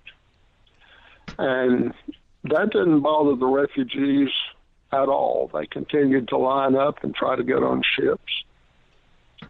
[1.39, 1.95] And
[2.45, 4.31] that didn't bother the refugees
[4.93, 5.51] at all.
[5.53, 8.45] They continued to line up and try to get on ships.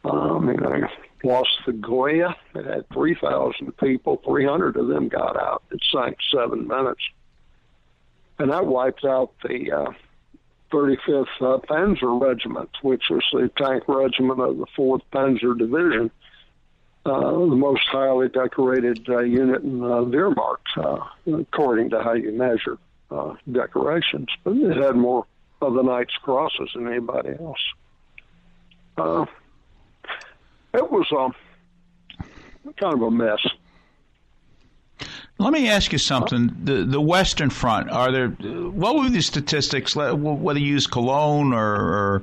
[0.04, 0.88] Um, you know,
[1.26, 2.36] lost the Goya.
[2.54, 4.22] It had 3,000 people.
[4.24, 5.62] 300 of them got out.
[5.70, 7.02] It sank seven minutes.
[8.38, 9.92] And that wiped out the uh,
[10.72, 16.10] 35th uh, Panzer Regiment, which was the tank regiment of the 4th Panzer Division,
[17.04, 22.32] uh, the most highly decorated uh, unit in uh, Wehrmacht, uh, according to how you
[22.32, 22.78] measure
[23.10, 24.28] uh, decorations.
[24.44, 25.26] But it had more
[25.62, 27.60] of the Knight's Crosses than anybody else.
[28.98, 29.26] Uh,
[30.76, 31.34] it was um,
[32.78, 33.40] kind of a mess.
[35.38, 36.56] Let me ask you something.
[36.64, 37.90] The the Western Front.
[37.90, 38.28] Are there?
[38.28, 39.94] What were the statistics?
[39.94, 42.22] Whether you use Cologne or, or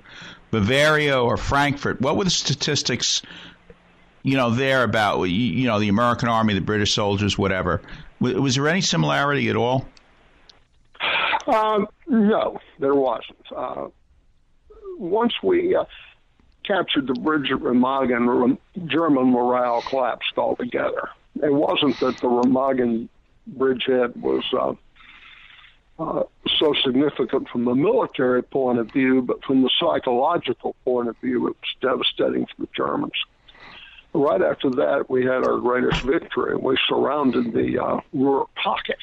[0.50, 3.22] Bavaria or Frankfurt, what were the statistics?
[4.24, 7.82] You know, there about you know the American Army, the British soldiers, whatever.
[8.20, 9.86] Was, was there any similarity at all?
[11.46, 13.46] Um, no, there wasn't.
[13.56, 13.88] Uh,
[14.98, 15.84] once we uh,
[16.63, 21.10] captured the bridge at Remagen, German morale collapsed altogether
[21.41, 23.10] it wasn't that the Remagen
[23.47, 24.73] bridgehead was uh,
[26.02, 26.23] uh,
[26.58, 31.47] so significant from the military point of view, but from the psychological point of view,
[31.47, 33.13] it was devastating for the Germans.
[34.13, 36.56] Right after that, we had our greatest victory.
[36.56, 38.99] We surrounded the uh, Ruhr pocket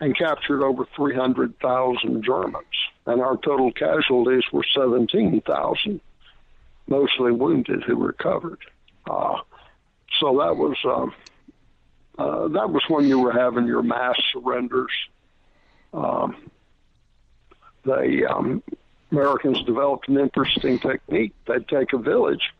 [0.00, 2.66] and captured over 300,000 Germans,
[3.06, 6.00] and our total casualties were 17,000,
[6.88, 8.60] mostly wounded who recovered.
[9.08, 9.36] Uh,
[10.18, 11.14] so that was um,
[12.18, 14.92] uh, that was when you were having your mass surrenders.
[15.92, 16.50] Um,
[17.84, 18.62] the um,
[19.12, 21.32] Americans developed an interesting technique.
[21.46, 22.52] They'd take a village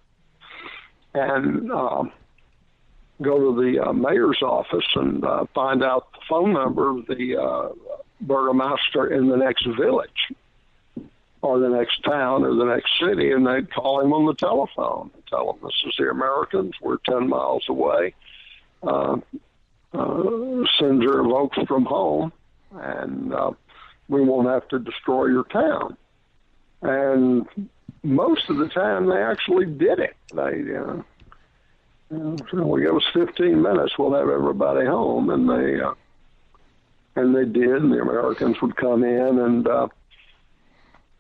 [1.15, 2.13] and um,
[3.21, 7.37] go to the uh, mayor's office and uh, find out the phone number of the
[7.37, 7.69] uh,
[8.21, 10.33] burgomaster in the next village
[11.43, 15.11] or the next town or the next city, and they'd call him on the telephone
[15.15, 18.15] and tell him, This is the Americans, we're 10 miles away.
[18.83, 19.19] Uh,
[19.93, 22.33] uh, send your folks from home,
[22.73, 23.51] and uh,
[24.09, 25.97] we won't have to destroy your town.
[26.83, 27.71] And
[28.03, 30.17] most of the time, they actually did it.
[30.33, 31.03] They, uh,
[32.11, 35.95] you know, we give us 15 minutes, we'll have everybody home, and they, uh,
[37.17, 37.83] and they did.
[37.83, 39.89] And the Americans would come in and uh,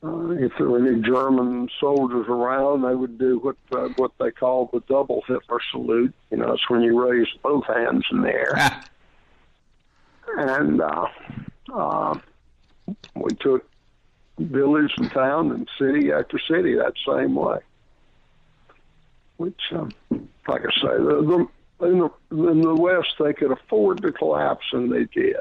[0.02, 4.30] uh, if there were any German soldiers around, they would do what uh, what they
[4.30, 6.14] call the double Hitler salute.
[6.30, 8.82] You know, it's when you raise both hands in the air.
[10.38, 11.06] and uh,
[11.74, 12.18] uh,
[13.16, 13.68] we took
[14.38, 17.58] village and town and city after city that same way.
[19.36, 19.90] Which, um,
[20.46, 21.48] like I say, the,
[21.80, 22.10] the in the,
[22.50, 25.36] in the West they could afford to collapse, and they did.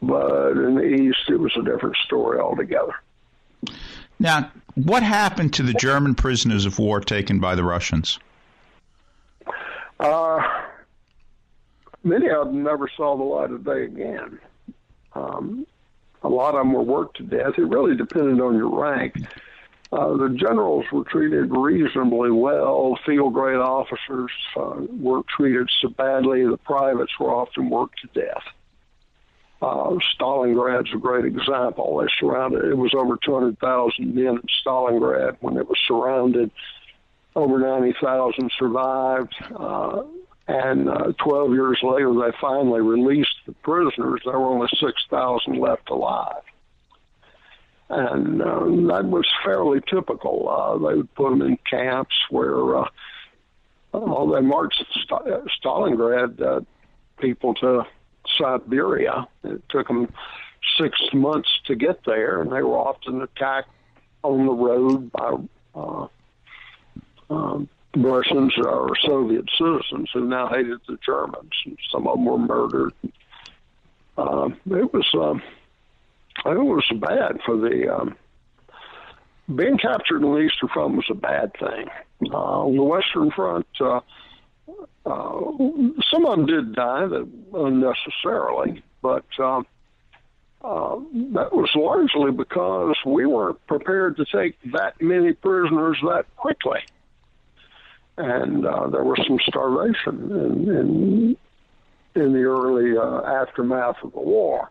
[0.00, 2.94] But in the East, it was a different story altogether.
[4.18, 8.18] Now, what happened to the German prisoners of war taken by the Russians?
[9.98, 10.40] Uh,
[12.02, 14.38] many of them never saw the light of day again.
[15.14, 15.66] Um,
[16.22, 17.54] a lot of them were worked to death.
[17.58, 19.16] It really depended on your rank.
[19.92, 22.98] Uh, the generals were treated reasonably well.
[23.04, 26.46] Field grade officers uh, weren't treated so badly.
[26.46, 28.42] The privates were often worked to death.
[29.62, 31.98] Uh, Stalingrad's a great example.
[31.98, 36.50] They surrounded, it was over 200,000 men in Stalingrad when it was surrounded.
[37.36, 39.34] Over 90,000 survived.
[39.54, 40.02] Uh,
[40.48, 44.22] and uh, 12 years later, they finally released the prisoners.
[44.24, 46.42] There were only 6,000 left alive.
[47.88, 50.48] And uh, that was fairly typical.
[50.48, 52.88] Uh, they would put them in camps where uh,
[53.94, 56.60] oh, they marched St- Stalingrad uh,
[57.20, 57.86] people to
[58.38, 59.26] Siberia.
[59.44, 60.12] It took them
[60.78, 63.70] six months to get there, and they were often attacked
[64.22, 65.36] on the road by
[65.74, 66.06] uh,
[67.30, 72.38] um, Russians or Soviet citizens who now hated the Germans, and some of them were
[72.38, 72.92] murdered.
[74.16, 75.42] Uh, it was um,
[76.44, 78.16] it was bad for the um,
[79.54, 81.88] being captured on the Eastern Front was a bad thing.
[82.30, 84.00] Uh, on the Western Front, uh,
[85.06, 85.40] uh,
[86.10, 87.08] some of them did die
[87.54, 89.66] unnecessarily, but um,
[90.62, 90.96] uh,
[91.34, 96.80] that was largely because we weren't prepared to take that many prisoners that quickly
[98.16, 101.36] and uh, there was some starvation in in,
[102.14, 104.70] in the early uh, aftermath of the war.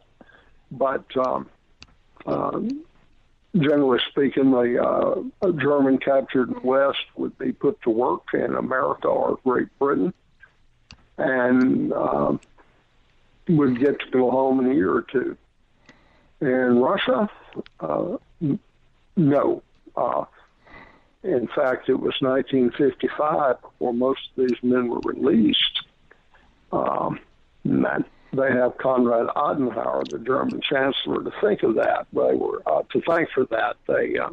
[0.71, 1.49] But um,
[2.25, 2.85] um,
[3.55, 9.37] generally speaking, the uh, German captured West would be put to work in America or
[9.43, 10.13] Great Britain,
[11.17, 12.37] and uh,
[13.49, 15.37] would get to go home in a year or two.
[16.39, 17.29] In Russia,
[17.79, 18.17] uh,
[19.15, 19.63] no.
[19.95, 20.25] Uh,
[21.23, 25.83] in fact, it was 1955 before most of these men were released.
[26.71, 27.19] Um,
[28.33, 32.07] they have Konrad Adenauer, the German chancellor, to think of that.
[32.13, 33.77] They were uh, to thank for that.
[33.87, 34.29] They uh,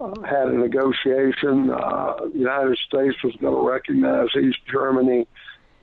[0.00, 1.70] uh, had a negotiation.
[1.70, 5.26] Uh, the United States was going to recognize East Germany.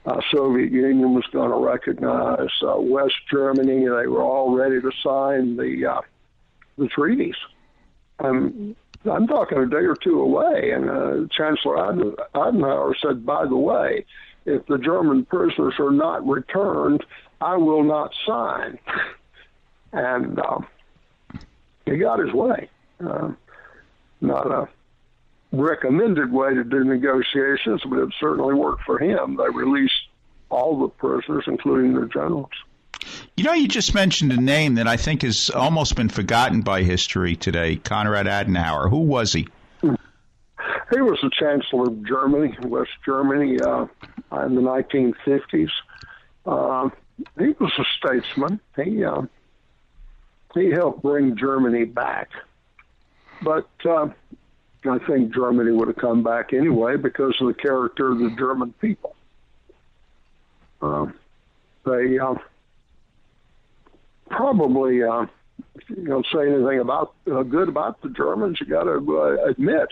[0.05, 3.79] Uh, Soviet Union was going to recognize uh, West Germany.
[3.79, 6.01] They were all ready to sign the uh,
[6.77, 7.35] the treaties.
[8.19, 8.75] Um,
[9.11, 10.71] I'm talking a day or two away.
[10.71, 11.77] And uh, Chancellor
[12.33, 14.05] Adenauer said, by the way,
[14.45, 17.03] if the German prisoners are not returned,
[17.41, 18.79] I will not sign.
[19.93, 20.67] and um,
[21.85, 22.69] he got his way.
[23.05, 23.31] Uh,
[24.21, 24.69] not a
[25.51, 29.37] recommended way to do negotiations, but it certainly worked for him.
[29.37, 29.93] They released
[30.49, 32.51] all the prisoners, including the generals.
[33.35, 36.83] You know, you just mentioned a name that I think has almost been forgotten by
[36.83, 38.89] history today Konrad Adenauer.
[38.89, 39.47] Who was he?
[40.93, 43.87] He was the Chancellor of Germany, West Germany, uh,
[44.45, 45.69] in the 1950s.
[46.45, 46.89] Uh,
[47.37, 48.59] he was a statesman.
[48.75, 49.23] He uh,
[50.53, 52.29] he helped bring Germany back,
[53.41, 54.07] but uh,
[54.85, 58.73] I think Germany would have come back anyway because of the character of the German
[58.79, 59.15] people.
[60.81, 61.07] Uh,
[61.85, 62.35] they uh,
[64.29, 65.25] probably uh,
[65.89, 69.89] you know say anything about uh, good about the Germans, you got to uh, admit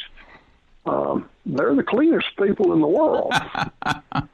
[0.86, 3.32] um, they're the cleanest people in the world.
[3.32, 4.28] now,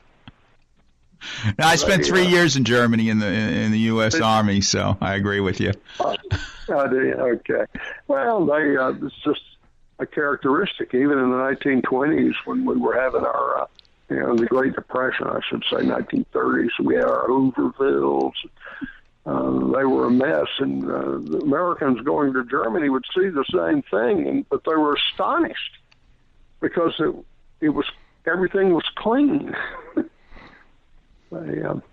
[1.59, 4.19] I spent three uh, years in Germany in the in the U.S.
[4.19, 5.73] Army, so I agree with you.
[6.71, 7.65] Uh, okay.
[8.07, 9.41] Well, they uh, it's just
[9.97, 10.93] a characteristic.
[10.93, 13.65] Even in the 1920s, when we were having our uh,
[14.11, 18.33] you know the Great Depression, I should say 1930s, we had our Hoovervilles
[19.29, 23.45] uh, they were a mess, and uh, the Americans going to Germany would see the
[23.53, 25.77] same thing, and, but they were astonished
[26.60, 27.14] because it
[27.62, 27.86] it was
[28.26, 29.55] everything was clean.
[31.32, 31.84] they, um,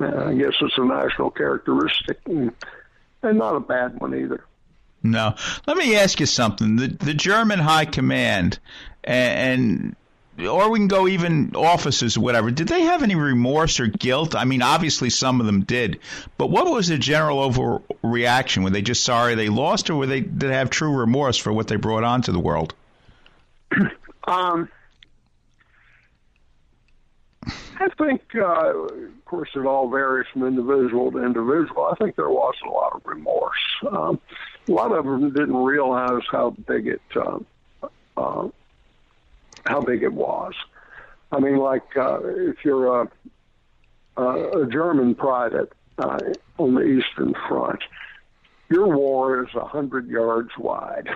[0.00, 2.52] I guess it's a national characteristic, and,
[3.22, 4.44] and not a bad one either.
[5.02, 5.34] No,
[5.66, 6.76] let me ask you something.
[6.76, 8.58] The the German High Command
[9.04, 9.96] and
[10.48, 12.50] or we can go even officers or whatever.
[12.50, 14.34] Did they have any remorse or guilt?
[14.34, 16.00] I mean, obviously some of them did,
[16.38, 18.64] but what was the general overreaction?
[18.64, 21.52] Were they just sorry they lost, or were they did they have true remorse for
[21.52, 22.74] what they brought onto the world?
[24.28, 24.68] Um,
[27.80, 31.88] I think, uh, of course, it all varies from individual to individual.
[31.90, 33.58] I think there was a lot of remorse.
[33.90, 34.20] Um,
[34.68, 37.38] a lot of them didn't realize how big it uh,
[38.16, 38.48] uh,
[39.64, 40.52] how big it was.
[41.32, 43.08] I mean, like uh, if you're a,
[44.22, 46.18] a, German private uh,
[46.58, 47.80] on the Eastern Front,
[48.68, 51.08] your war is a hundred yards wide,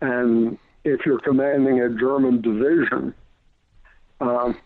[0.00, 3.12] and if you're commanding a German division,
[4.20, 4.56] um,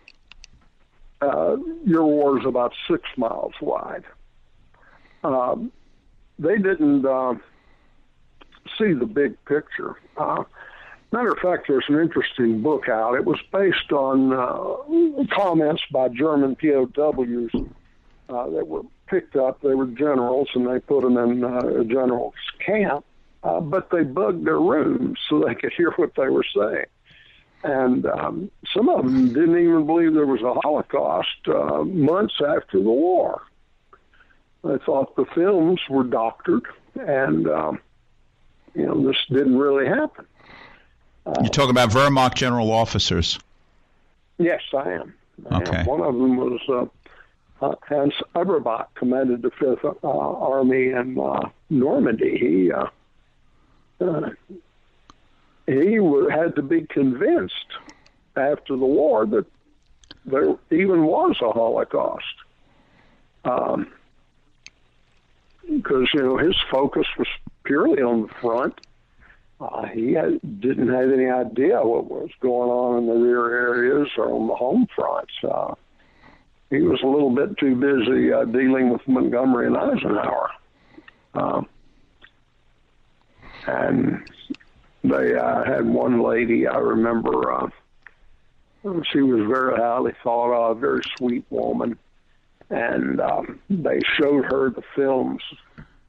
[1.22, 4.04] uh, your war is about six miles wide.
[5.24, 5.72] Um,
[6.38, 7.34] they didn't uh,
[8.78, 9.96] see the big picture.
[10.16, 10.44] Uh,
[11.10, 13.14] matter of fact, there's an interesting book out.
[13.14, 17.50] It was based on uh, comments by German POWs
[18.28, 19.60] uh, that were picked up.
[19.62, 23.04] They were generals, and they put them in uh, a general's camp.
[23.43, 26.84] Uh, but they bugged their rooms so they could hear what they were saying.
[27.62, 32.78] And um, some of them didn't even believe there was a Holocaust uh, months after
[32.78, 33.43] the war.
[34.64, 37.80] They thought the films were doctored, and um,
[38.74, 40.26] you know this didn't really happen.
[41.26, 43.38] You're talking about Wehrmacht general officers.
[44.38, 45.14] Yes, I am.
[45.51, 45.62] I am.
[45.62, 45.82] Okay.
[45.84, 51.49] One of them was uh, uh, Hans Eberbach, commanded the Fifth uh, Army in uh,
[51.68, 52.38] Normandy.
[52.38, 52.72] He
[54.01, 54.30] uh,
[55.66, 57.55] he w- had to be convinced
[58.36, 59.46] after the war that
[60.24, 62.24] there even was a Holocaust.
[63.44, 63.92] Um,
[65.66, 67.28] because you know his focus was
[67.64, 68.74] purely on the front.
[69.61, 74.09] Uh, he had, didn't have any idea what was going on in the rear areas
[74.16, 75.32] or on the home fronts.
[75.44, 75.74] Uh,
[76.70, 80.51] he was a little bit too busy uh, dealing with Montgomery and Eisenhower.
[81.34, 81.68] Um,
[83.66, 84.28] and
[85.02, 87.52] they uh, had one lady I remember.
[87.52, 87.68] Uh,
[89.12, 91.98] she was very highly thought of, very sweet woman,
[92.70, 95.42] and um, they showed her the films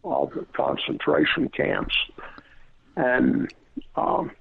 [0.03, 1.95] of the concentration camps,
[2.95, 3.53] and
[3.95, 4.31] um,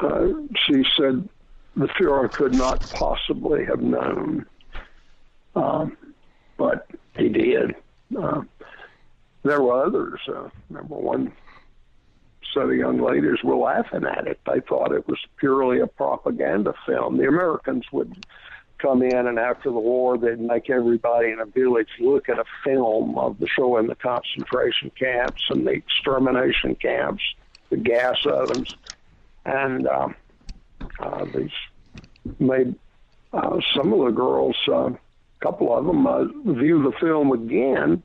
[0.00, 0.28] uh,
[0.66, 1.28] she said
[1.76, 4.46] the Fuhrer could not possibly have known,
[5.56, 5.96] um,
[6.56, 6.86] but
[7.16, 7.74] he did.
[8.16, 8.42] Uh,
[9.42, 10.20] there were others.
[10.28, 11.32] Uh, one
[12.54, 14.40] set of young ladies were laughing at it.
[14.46, 17.18] They thought it was purely a propaganda film.
[17.18, 18.24] The Americans would
[18.78, 22.44] come in, and after the war, they'd make everybody in a village look at a
[22.62, 27.22] film of the showing the concentration camps and the extermination camps,
[27.70, 28.76] the gas ovens,
[29.44, 30.14] and um,
[31.00, 31.50] uh, these
[32.38, 32.74] made
[33.32, 34.98] uh, some of the girls, uh, a
[35.40, 38.02] couple of them, uh, view the film again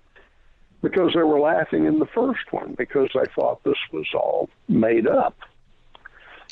[0.81, 5.07] because they were laughing in the first one because they thought this was all made
[5.07, 5.37] up.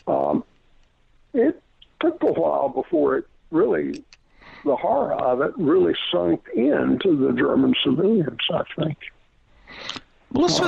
[0.08, 0.44] Um,
[1.34, 1.62] it
[2.00, 4.04] took a while before it really,
[4.66, 8.98] the horror of it really sunk into the German civilians, I think.
[10.32, 10.60] Well, let's,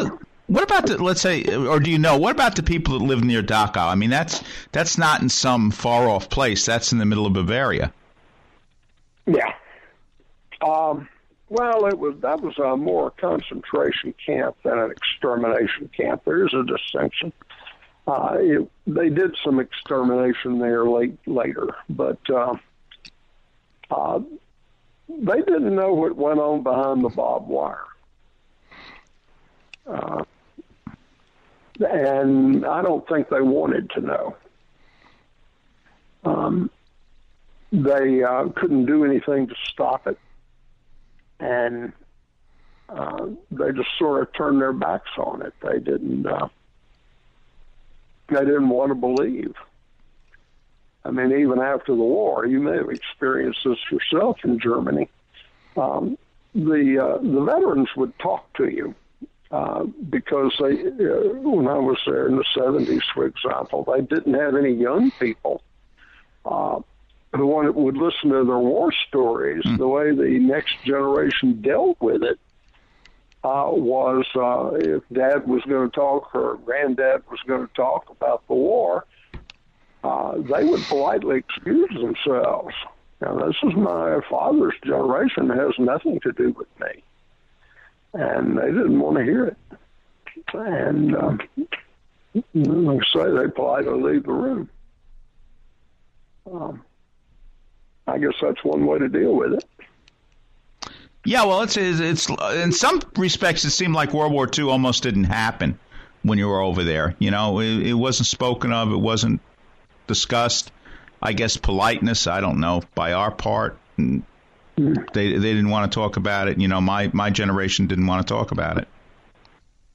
[0.47, 3.24] what about the let's say, or do you know what about the people that live
[3.24, 3.88] near Dachau?
[3.88, 6.66] I mean, that's that's not in some far off place.
[6.66, 7.93] That's in the middle of Bavaria.
[9.28, 9.53] Yeah.
[10.62, 11.07] Um,
[11.49, 16.21] well, it was that was a more concentration camp than an extermination camp.
[16.25, 17.33] There's a distinction.
[18.07, 22.55] Uh, it, they did some extermination there late later, but uh,
[23.89, 24.19] uh,
[25.07, 27.85] they didn't know what went on behind the barbed wire.
[29.87, 30.23] Uh,
[31.79, 34.35] and I don't think they wanted to know.
[36.23, 36.69] Um,
[37.71, 40.17] they uh, couldn't do anything to stop it
[41.39, 41.93] and
[42.89, 45.53] uh, they just sort of turned their backs on it.
[45.61, 46.25] They didn't.
[46.25, 46.49] Uh,
[48.29, 49.55] they didn't want to believe.
[51.05, 55.09] I mean, even after the war, you may have experienced this yourself in Germany.
[55.77, 56.17] Um,
[56.53, 58.95] the uh, the veterans would talk to you
[59.51, 64.33] uh, because they, uh, when I was there in the '70s, for example, they didn't
[64.33, 65.61] have any young people.
[66.45, 66.81] Uh,
[67.34, 72.23] who that would listen to their war stories, the way the next generation dealt with
[72.23, 72.39] it
[73.43, 78.09] uh, was uh, if dad was going to talk or granddad was going to talk
[78.09, 79.05] about the war,
[80.03, 82.73] uh, they would politely excuse themselves.
[83.21, 85.51] Now, this is my father's generation.
[85.51, 87.03] It has nothing to do with me.
[88.13, 89.57] And they didn't want to hear it.
[90.53, 91.39] And um,
[92.53, 94.69] like I say, they politely leave the room.
[96.51, 96.82] Um,
[98.10, 99.66] I guess that's one way to deal with it.
[101.26, 105.26] Yeah, well, it's it's in some respects it seemed like World War II almost didn't
[105.26, 105.78] happen
[106.24, 107.16] when you were over there.
[107.20, 109.41] You know, it, it wasn't spoken of, it wasn't
[110.07, 110.72] discussed.
[111.22, 114.18] I guess politeness, I don't know, by our part, they
[115.14, 116.60] they didn't want to talk about it.
[116.60, 118.88] You know, my my generation didn't want to talk about it.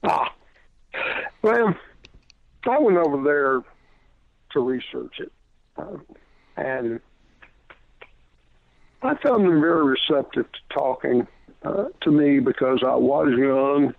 [0.03, 0.35] Ah,
[1.41, 1.75] well,
[2.67, 3.62] I went over there
[4.53, 5.33] to research it.
[5.77, 5.97] Uh,
[6.57, 7.01] and
[9.05, 11.26] I found them very receptive to talking
[11.62, 13.94] uh, to me because I was young,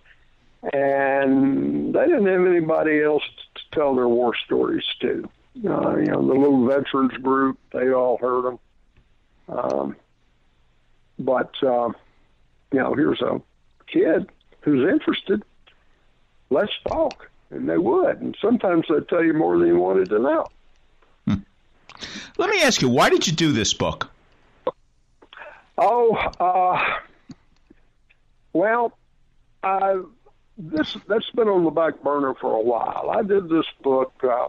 [0.72, 3.22] and they didn't have anybody else
[3.54, 5.28] to tell their war stories to.
[5.64, 8.58] Uh, you know, the little veterans group, they all heard them.
[9.48, 9.96] Um,
[11.18, 11.90] but, uh,
[12.72, 13.40] you know, here's a
[13.86, 14.28] kid
[14.60, 15.42] who's interested.
[16.50, 17.30] Let's talk.
[17.50, 18.20] And they would.
[18.20, 20.46] And sometimes they'd tell you more than you wanted to know.
[22.38, 24.10] Let me ask you, why did you do this book?
[25.78, 26.82] Oh, uh,
[28.52, 28.96] well,
[29.62, 30.00] I,
[30.56, 33.10] this that's been on the back burner for a while.
[33.10, 34.12] I did this book.
[34.22, 34.48] Uh,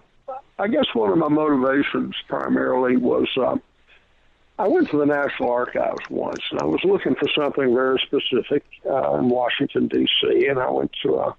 [0.60, 3.58] I guess one of my motivations primarily was uh,
[4.60, 8.64] I went to the National Archives once, and I was looking for something very specific
[8.90, 10.48] uh, in Washington D.C.
[10.48, 11.36] And I went to a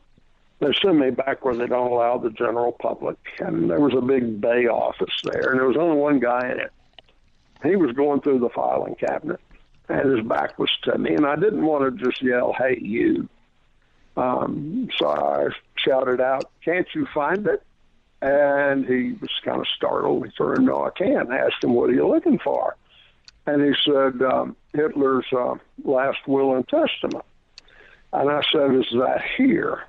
[0.61, 4.01] they sent me back where they don't allow the general public, and there was a
[4.01, 6.72] big bay office there, and there was only one guy in it.
[7.62, 9.41] He was going through the filing cabinet,
[9.89, 13.28] and his back was to me, and I didn't want to just yell, "Hey, you!"
[14.16, 17.62] Um, so I shouted out, "Can't you find it?"
[18.20, 20.26] And he was kind of startled.
[20.26, 22.76] He said, "No, I can't." Asked him, "What are you looking for?"
[23.47, 27.24] And he said, um, "Hitler's uh, last will and testament."
[28.12, 29.84] And I said, "Is that here?"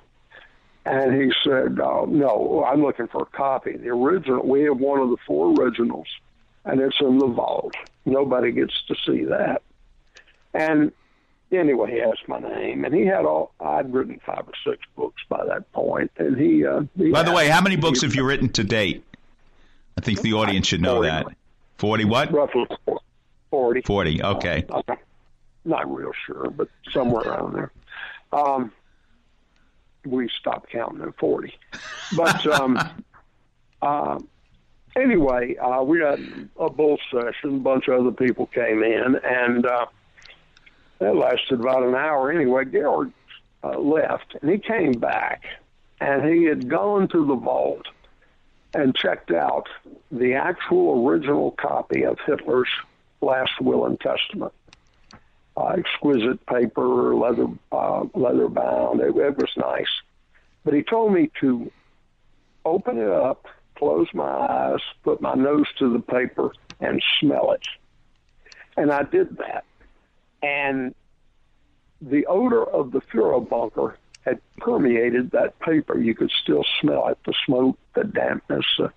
[0.86, 3.76] And he said, uh, "No, I'm looking for a copy.
[3.76, 4.46] The original.
[4.46, 6.08] We have one of the four originals,
[6.64, 7.74] and it's in the vault.
[8.06, 9.62] Nobody gets to see that."
[10.54, 10.92] And
[11.52, 13.52] anyway, he asked my name, and he had all.
[13.60, 16.66] I'd written five or six books by that point, and he.
[16.66, 19.04] Uh, he By the way, how many books have you written to date?
[19.98, 21.26] I think the audience should know that.
[21.78, 22.32] Forty what?
[22.32, 22.66] Roughly
[23.50, 23.82] forty.
[23.82, 24.22] Forty.
[24.22, 24.64] Okay.
[24.70, 24.98] I'm
[25.64, 27.72] not real sure, but somewhere around there.
[28.32, 28.72] Um,
[30.04, 31.52] we stopped counting at 40.
[32.16, 32.78] But um,
[33.82, 34.18] uh,
[34.96, 37.56] anyway, uh, we had a bull session.
[37.56, 39.86] A bunch of other people came in, and uh,
[41.00, 42.30] that lasted about an hour.
[42.30, 43.10] Anyway, Georg
[43.64, 45.44] uh, left, and he came back,
[46.00, 47.86] and he had gone to the vault
[48.72, 49.68] and checked out
[50.12, 52.68] the actual original copy of Hitler's
[53.20, 54.52] last will and testament
[55.56, 59.00] uh, exquisite paper, leather uh, leather bound.
[59.00, 59.90] It, it was nice,
[60.64, 61.70] but he told me to
[62.64, 63.46] open it up,
[63.76, 67.66] close my eyes, put my nose to the paper, and smell it.
[68.76, 69.64] And I did that,
[70.42, 70.94] and
[72.00, 75.98] the odor of the Führer bunker had permeated that paper.
[75.98, 78.88] You could still smell it: the smoke, the dampness, uh,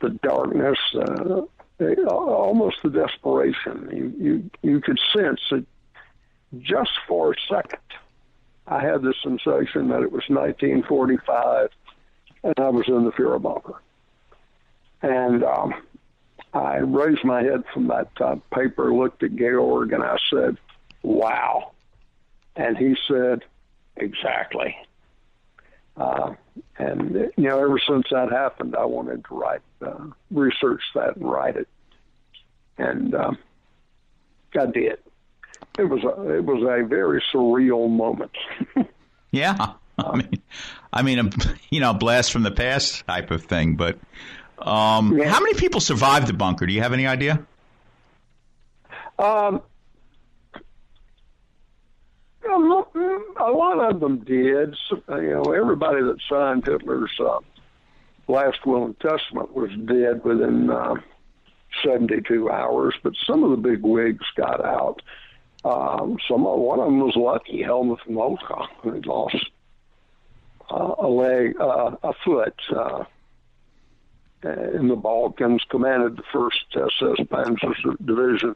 [0.00, 0.78] the darkness.
[0.94, 1.42] Uh,
[2.08, 3.90] almost the desperation.
[3.92, 5.66] You you you could sense it
[6.60, 7.80] just for a second,
[8.66, 11.70] I had the sensation that it was 1945
[12.44, 13.80] and I was in the Führer bunker.
[15.02, 15.74] And um,
[16.52, 20.56] I raised my head from that uh, paper, looked at Georg, and I said,
[21.06, 21.72] Wow.
[22.54, 23.42] And he said,
[23.96, 24.76] Exactly.
[25.96, 26.34] Uh,
[26.78, 31.30] and, you know, ever since that happened, I wanted to write, uh, research that and
[31.30, 31.68] write it.
[32.76, 33.38] And um,
[34.54, 34.98] I did
[35.78, 38.32] it was a, it was a very surreal moment.
[39.32, 39.74] Yeah.
[39.98, 40.42] I mean,
[40.92, 41.30] I mean, a,
[41.68, 43.76] you know, blast from the past type of thing.
[43.76, 43.98] But
[44.58, 46.64] um, how many people survived the bunker?
[46.64, 47.44] Do you have any idea?
[49.18, 49.60] Um,
[52.50, 54.74] a lot of them did.
[54.90, 57.38] You know, everybody that signed Hitler's uh,
[58.28, 60.94] last will and testament was dead within uh,
[61.84, 65.02] 72 hours, but some of the big wigs got out.
[65.64, 69.50] Um, some one of them was lucky, Helmut Mohnke, who lost
[70.70, 73.04] uh, a leg, uh, a foot uh,
[74.44, 78.54] in the Balkans, commanded the first SS Panzer Division,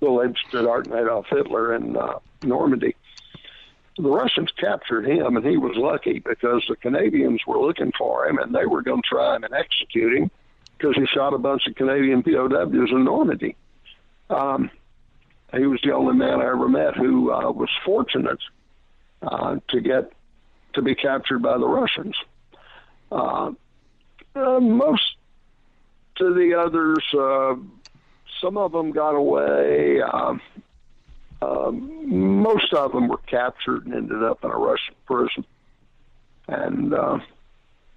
[0.00, 2.94] the Leibstadt Adolf Hitler in uh, Normandy.
[3.96, 8.38] The Russians captured him, and he was lucky because the Canadians were looking for him,
[8.38, 10.30] and they were going to try him and execute him
[10.78, 13.56] because he shot a bunch of Canadian POWs in Normandy.
[14.30, 14.70] Um,
[15.52, 18.38] he was the only man I ever met who uh, was fortunate
[19.22, 20.12] uh, to get
[20.74, 22.14] to be captured by the Russians.
[23.10, 23.50] Uh,
[24.36, 25.16] uh, most
[26.20, 27.56] of the others, uh,
[28.40, 30.00] some of them got away.
[31.42, 35.44] Um, most of them were captured and ended up in a Russian prison.
[36.48, 37.18] And uh,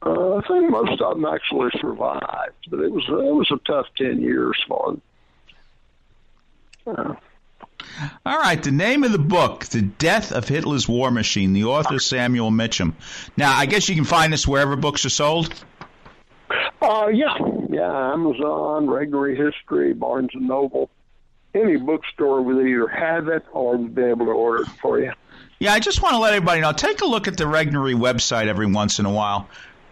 [0.06, 3.88] uh, I think most of them actually survived, but it was it was a tough
[3.98, 5.02] ten years for them.
[6.86, 7.16] Uh,
[8.26, 12.00] All right, the name of the book, The Death of Hitler's War Machine, the author
[12.00, 12.96] Samuel Mitcham.
[13.38, 15.54] Now, I guess you can find this wherever books are sold.
[16.82, 17.38] Uh, yeah,
[17.70, 20.90] yeah, Amazon, Regnery History, Barnes and Noble,
[21.54, 25.12] any bookstore will either have it or be able to order it for you.
[25.60, 26.74] Yeah, I just want to let everybody know.
[26.74, 29.48] Take a look at the Regnery website every once in a while.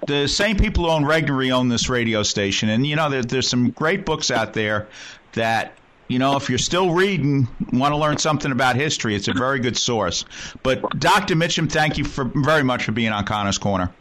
[0.08, 3.48] The same people who own Regnery own this radio station, and you know there, there's
[3.48, 4.88] some great books out there
[5.34, 5.74] that
[6.08, 9.60] you know if you're still reading, want to learn something about history, it's a very
[9.60, 10.26] good source.
[10.64, 11.36] But Dr.
[11.36, 13.92] Mitcham, thank you for very much for being on Connor's Corner.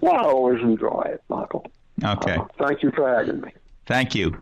[0.00, 1.70] Well, I always enjoy it, Michael.
[2.02, 2.36] Okay.
[2.36, 3.52] Uh, thank you for having me.
[3.86, 4.36] Thank you.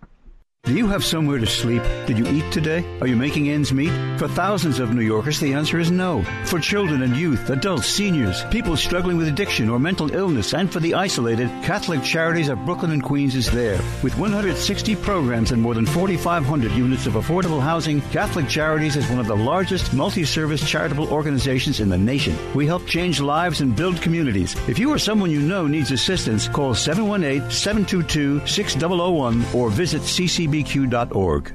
[0.65, 1.83] Do you have somewhere to sleep?
[2.07, 2.85] Did you eat today?
[3.01, 3.91] Are you making ends meet?
[4.17, 6.23] For thousands of New Yorkers, the answer is no.
[6.45, 10.79] For children and youth, adults, seniors, people struggling with addiction or mental illness, and for
[10.79, 13.81] the isolated, Catholic Charities of Brooklyn and Queens is there.
[14.05, 19.19] With 160 programs and more than 4,500 units of affordable housing, Catholic Charities is one
[19.19, 22.37] of the largest multi-service charitable organizations in the nation.
[22.55, 24.55] We help change lives and build communities.
[24.69, 31.55] If you or someone you know needs assistance, call 718-722-6001 or visit ccb bbq.org.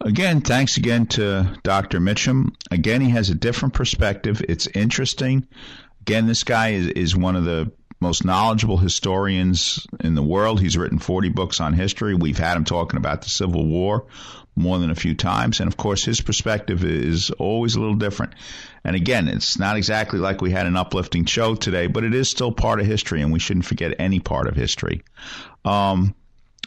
[0.00, 1.98] Again, thanks again to Dr.
[1.98, 2.52] Mitcham.
[2.70, 4.44] Again, he has a different perspective.
[4.48, 5.48] It's interesting.
[6.02, 10.60] Again, this guy is, is one of the most knowledgeable historians in the world.
[10.60, 12.14] He's written 40 books on history.
[12.14, 14.06] We've had him talking about the Civil War
[14.56, 15.58] more than a few times.
[15.60, 18.34] And of course, his perspective is always a little different.
[18.84, 22.28] And again, it's not exactly like we had an uplifting show today, but it is
[22.28, 25.02] still part of history, and we shouldn't forget any part of history.
[25.64, 26.14] Um,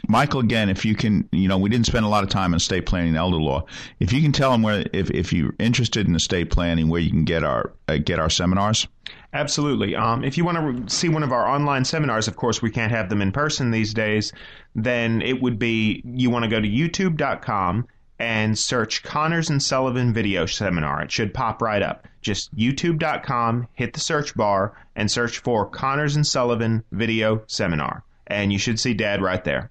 [0.08, 2.58] Michael, again, if you can, you know, we didn't spend a lot of time on
[2.58, 3.66] estate planning and elder law.
[4.00, 7.10] If you can tell them where, if, if you're interested in estate planning, where you
[7.10, 8.88] can get our uh, get our seminars.
[9.34, 9.96] Absolutely.
[9.96, 12.92] Um, if you want to see one of our online seminars, of course, we can't
[12.92, 14.32] have them in person these days.
[14.76, 17.88] Then it would be you want to go to YouTube.com
[18.20, 21.04] and search Connors and Sullivan video seminar.
[21.04, 22.08] It should pop right up.
[22.22, 28.52] Just YouTube.com, hit the search bar, and search for Connors and Sullivan video seminar, and
[28.52, 29.70] you should see Dad right there.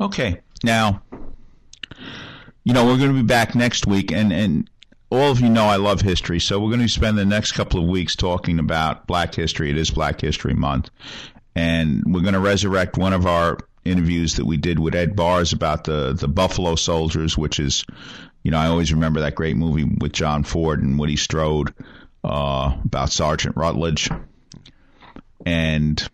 [0.00, 0.40] Okay.
[0.64, 1.02] Now,
[2.64, 4.70] you know, we're going to be back next week, and, and
[5.10, 7.82] all of you know I love history, so we're going to spend the next couple
[7.82, 9.70] of weeks talking about Black History.
[9.70, 10.90] It is Black History Month,
[11.54, 15.52] and we're going to resurrect one of our interviews that we did with Ed Bars
[15.52, 17.84] about the the Buffalo Soldiers, which is,
[18.42, 21.74] you know, I always remember that great movie with John Ford and Woody Strode
[22.24, 24.08] uh, about Sergeant Rutledge,
[25.44, 26.08] and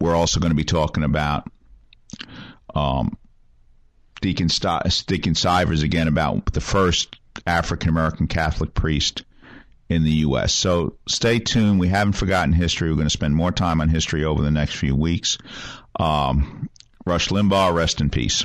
[0.00, 1.48] we're also going to be talking about
[2.74, 3.16] um,
[4.20, 9.24] Deacon, St- Deacon Sivers again about the first African American Catholic priest
[9.88, 10.52] in the U.S.
[10.52, 11.78] So stay tuned.
[11.78, 12.88] We haven't forgotten history.
[12.88, 15.38] We're going to spend more time on history over the next few weeks.
[16.00, 16.68] Um,
[17.04, 18.44] Rush Limbaugh, rest in peace.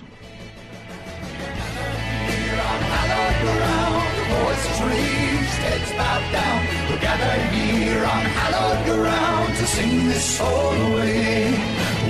[9.71, 11.90] sing this soul away.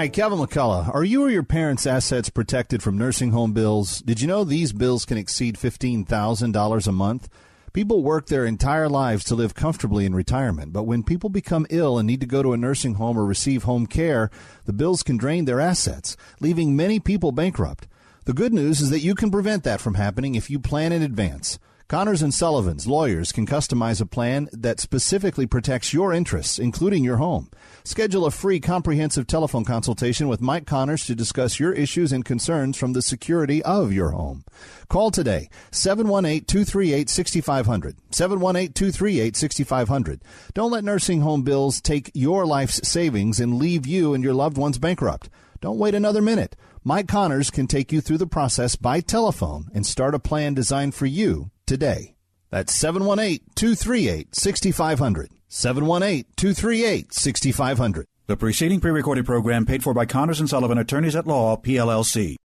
[0.00, 0.94] Hi, Kevin McCullough.
[0.94, 4.00] Are you or your parents' assets protected from nursing home bills?
[4.00, 7.28] Did you know these bills can exceed $15,000 a month?
[7.74, 11.98] People work their entire lives to live comfortably in retirement, but when people become ill
[11.98, 14.30] and need to go to a nursing home or receive home care,
[14.64, 17.86] the bills can drain their assets, leaving many people bankrupt.
[18.24, 21.02] The good news is that you can prevent that from happening if you plan in
[21.02, 21.58] advance.
[21.90, 27.16] Connors and Sullivan's lawyers can customize a plan that specifically protects your interests, including your
[27.16, 27.50] home.
[27.82, 32.76] Schedule a free comprehensive telephone consultation with Mike Connors to discuss your issues and concerns
[32.76, 34.44] from the security of your home.
[34.88, 37.96] Call today 718-238-6500.
[38.12, 40.20] 718-238-6500.
[40.54, 44.56] Don't let nursing home bills take your life's savings and leave you and your loved
[44.56, 45.28] ones bankrupt.
[45.60, 46.54] Don't wait another minute.
[46.84, 50.94] Mike Connors can take you through the process by telephone and start a plan designed
[50.94, 52.16] for you today.
[52.50, 55.30] That's 718 238 6500.
[55.46, 58.06] 718 238 6500.
[58.26, 62.40] The preceding pre recorded program paid for by Connors and Sullivan Attorneys at Law, PLLC.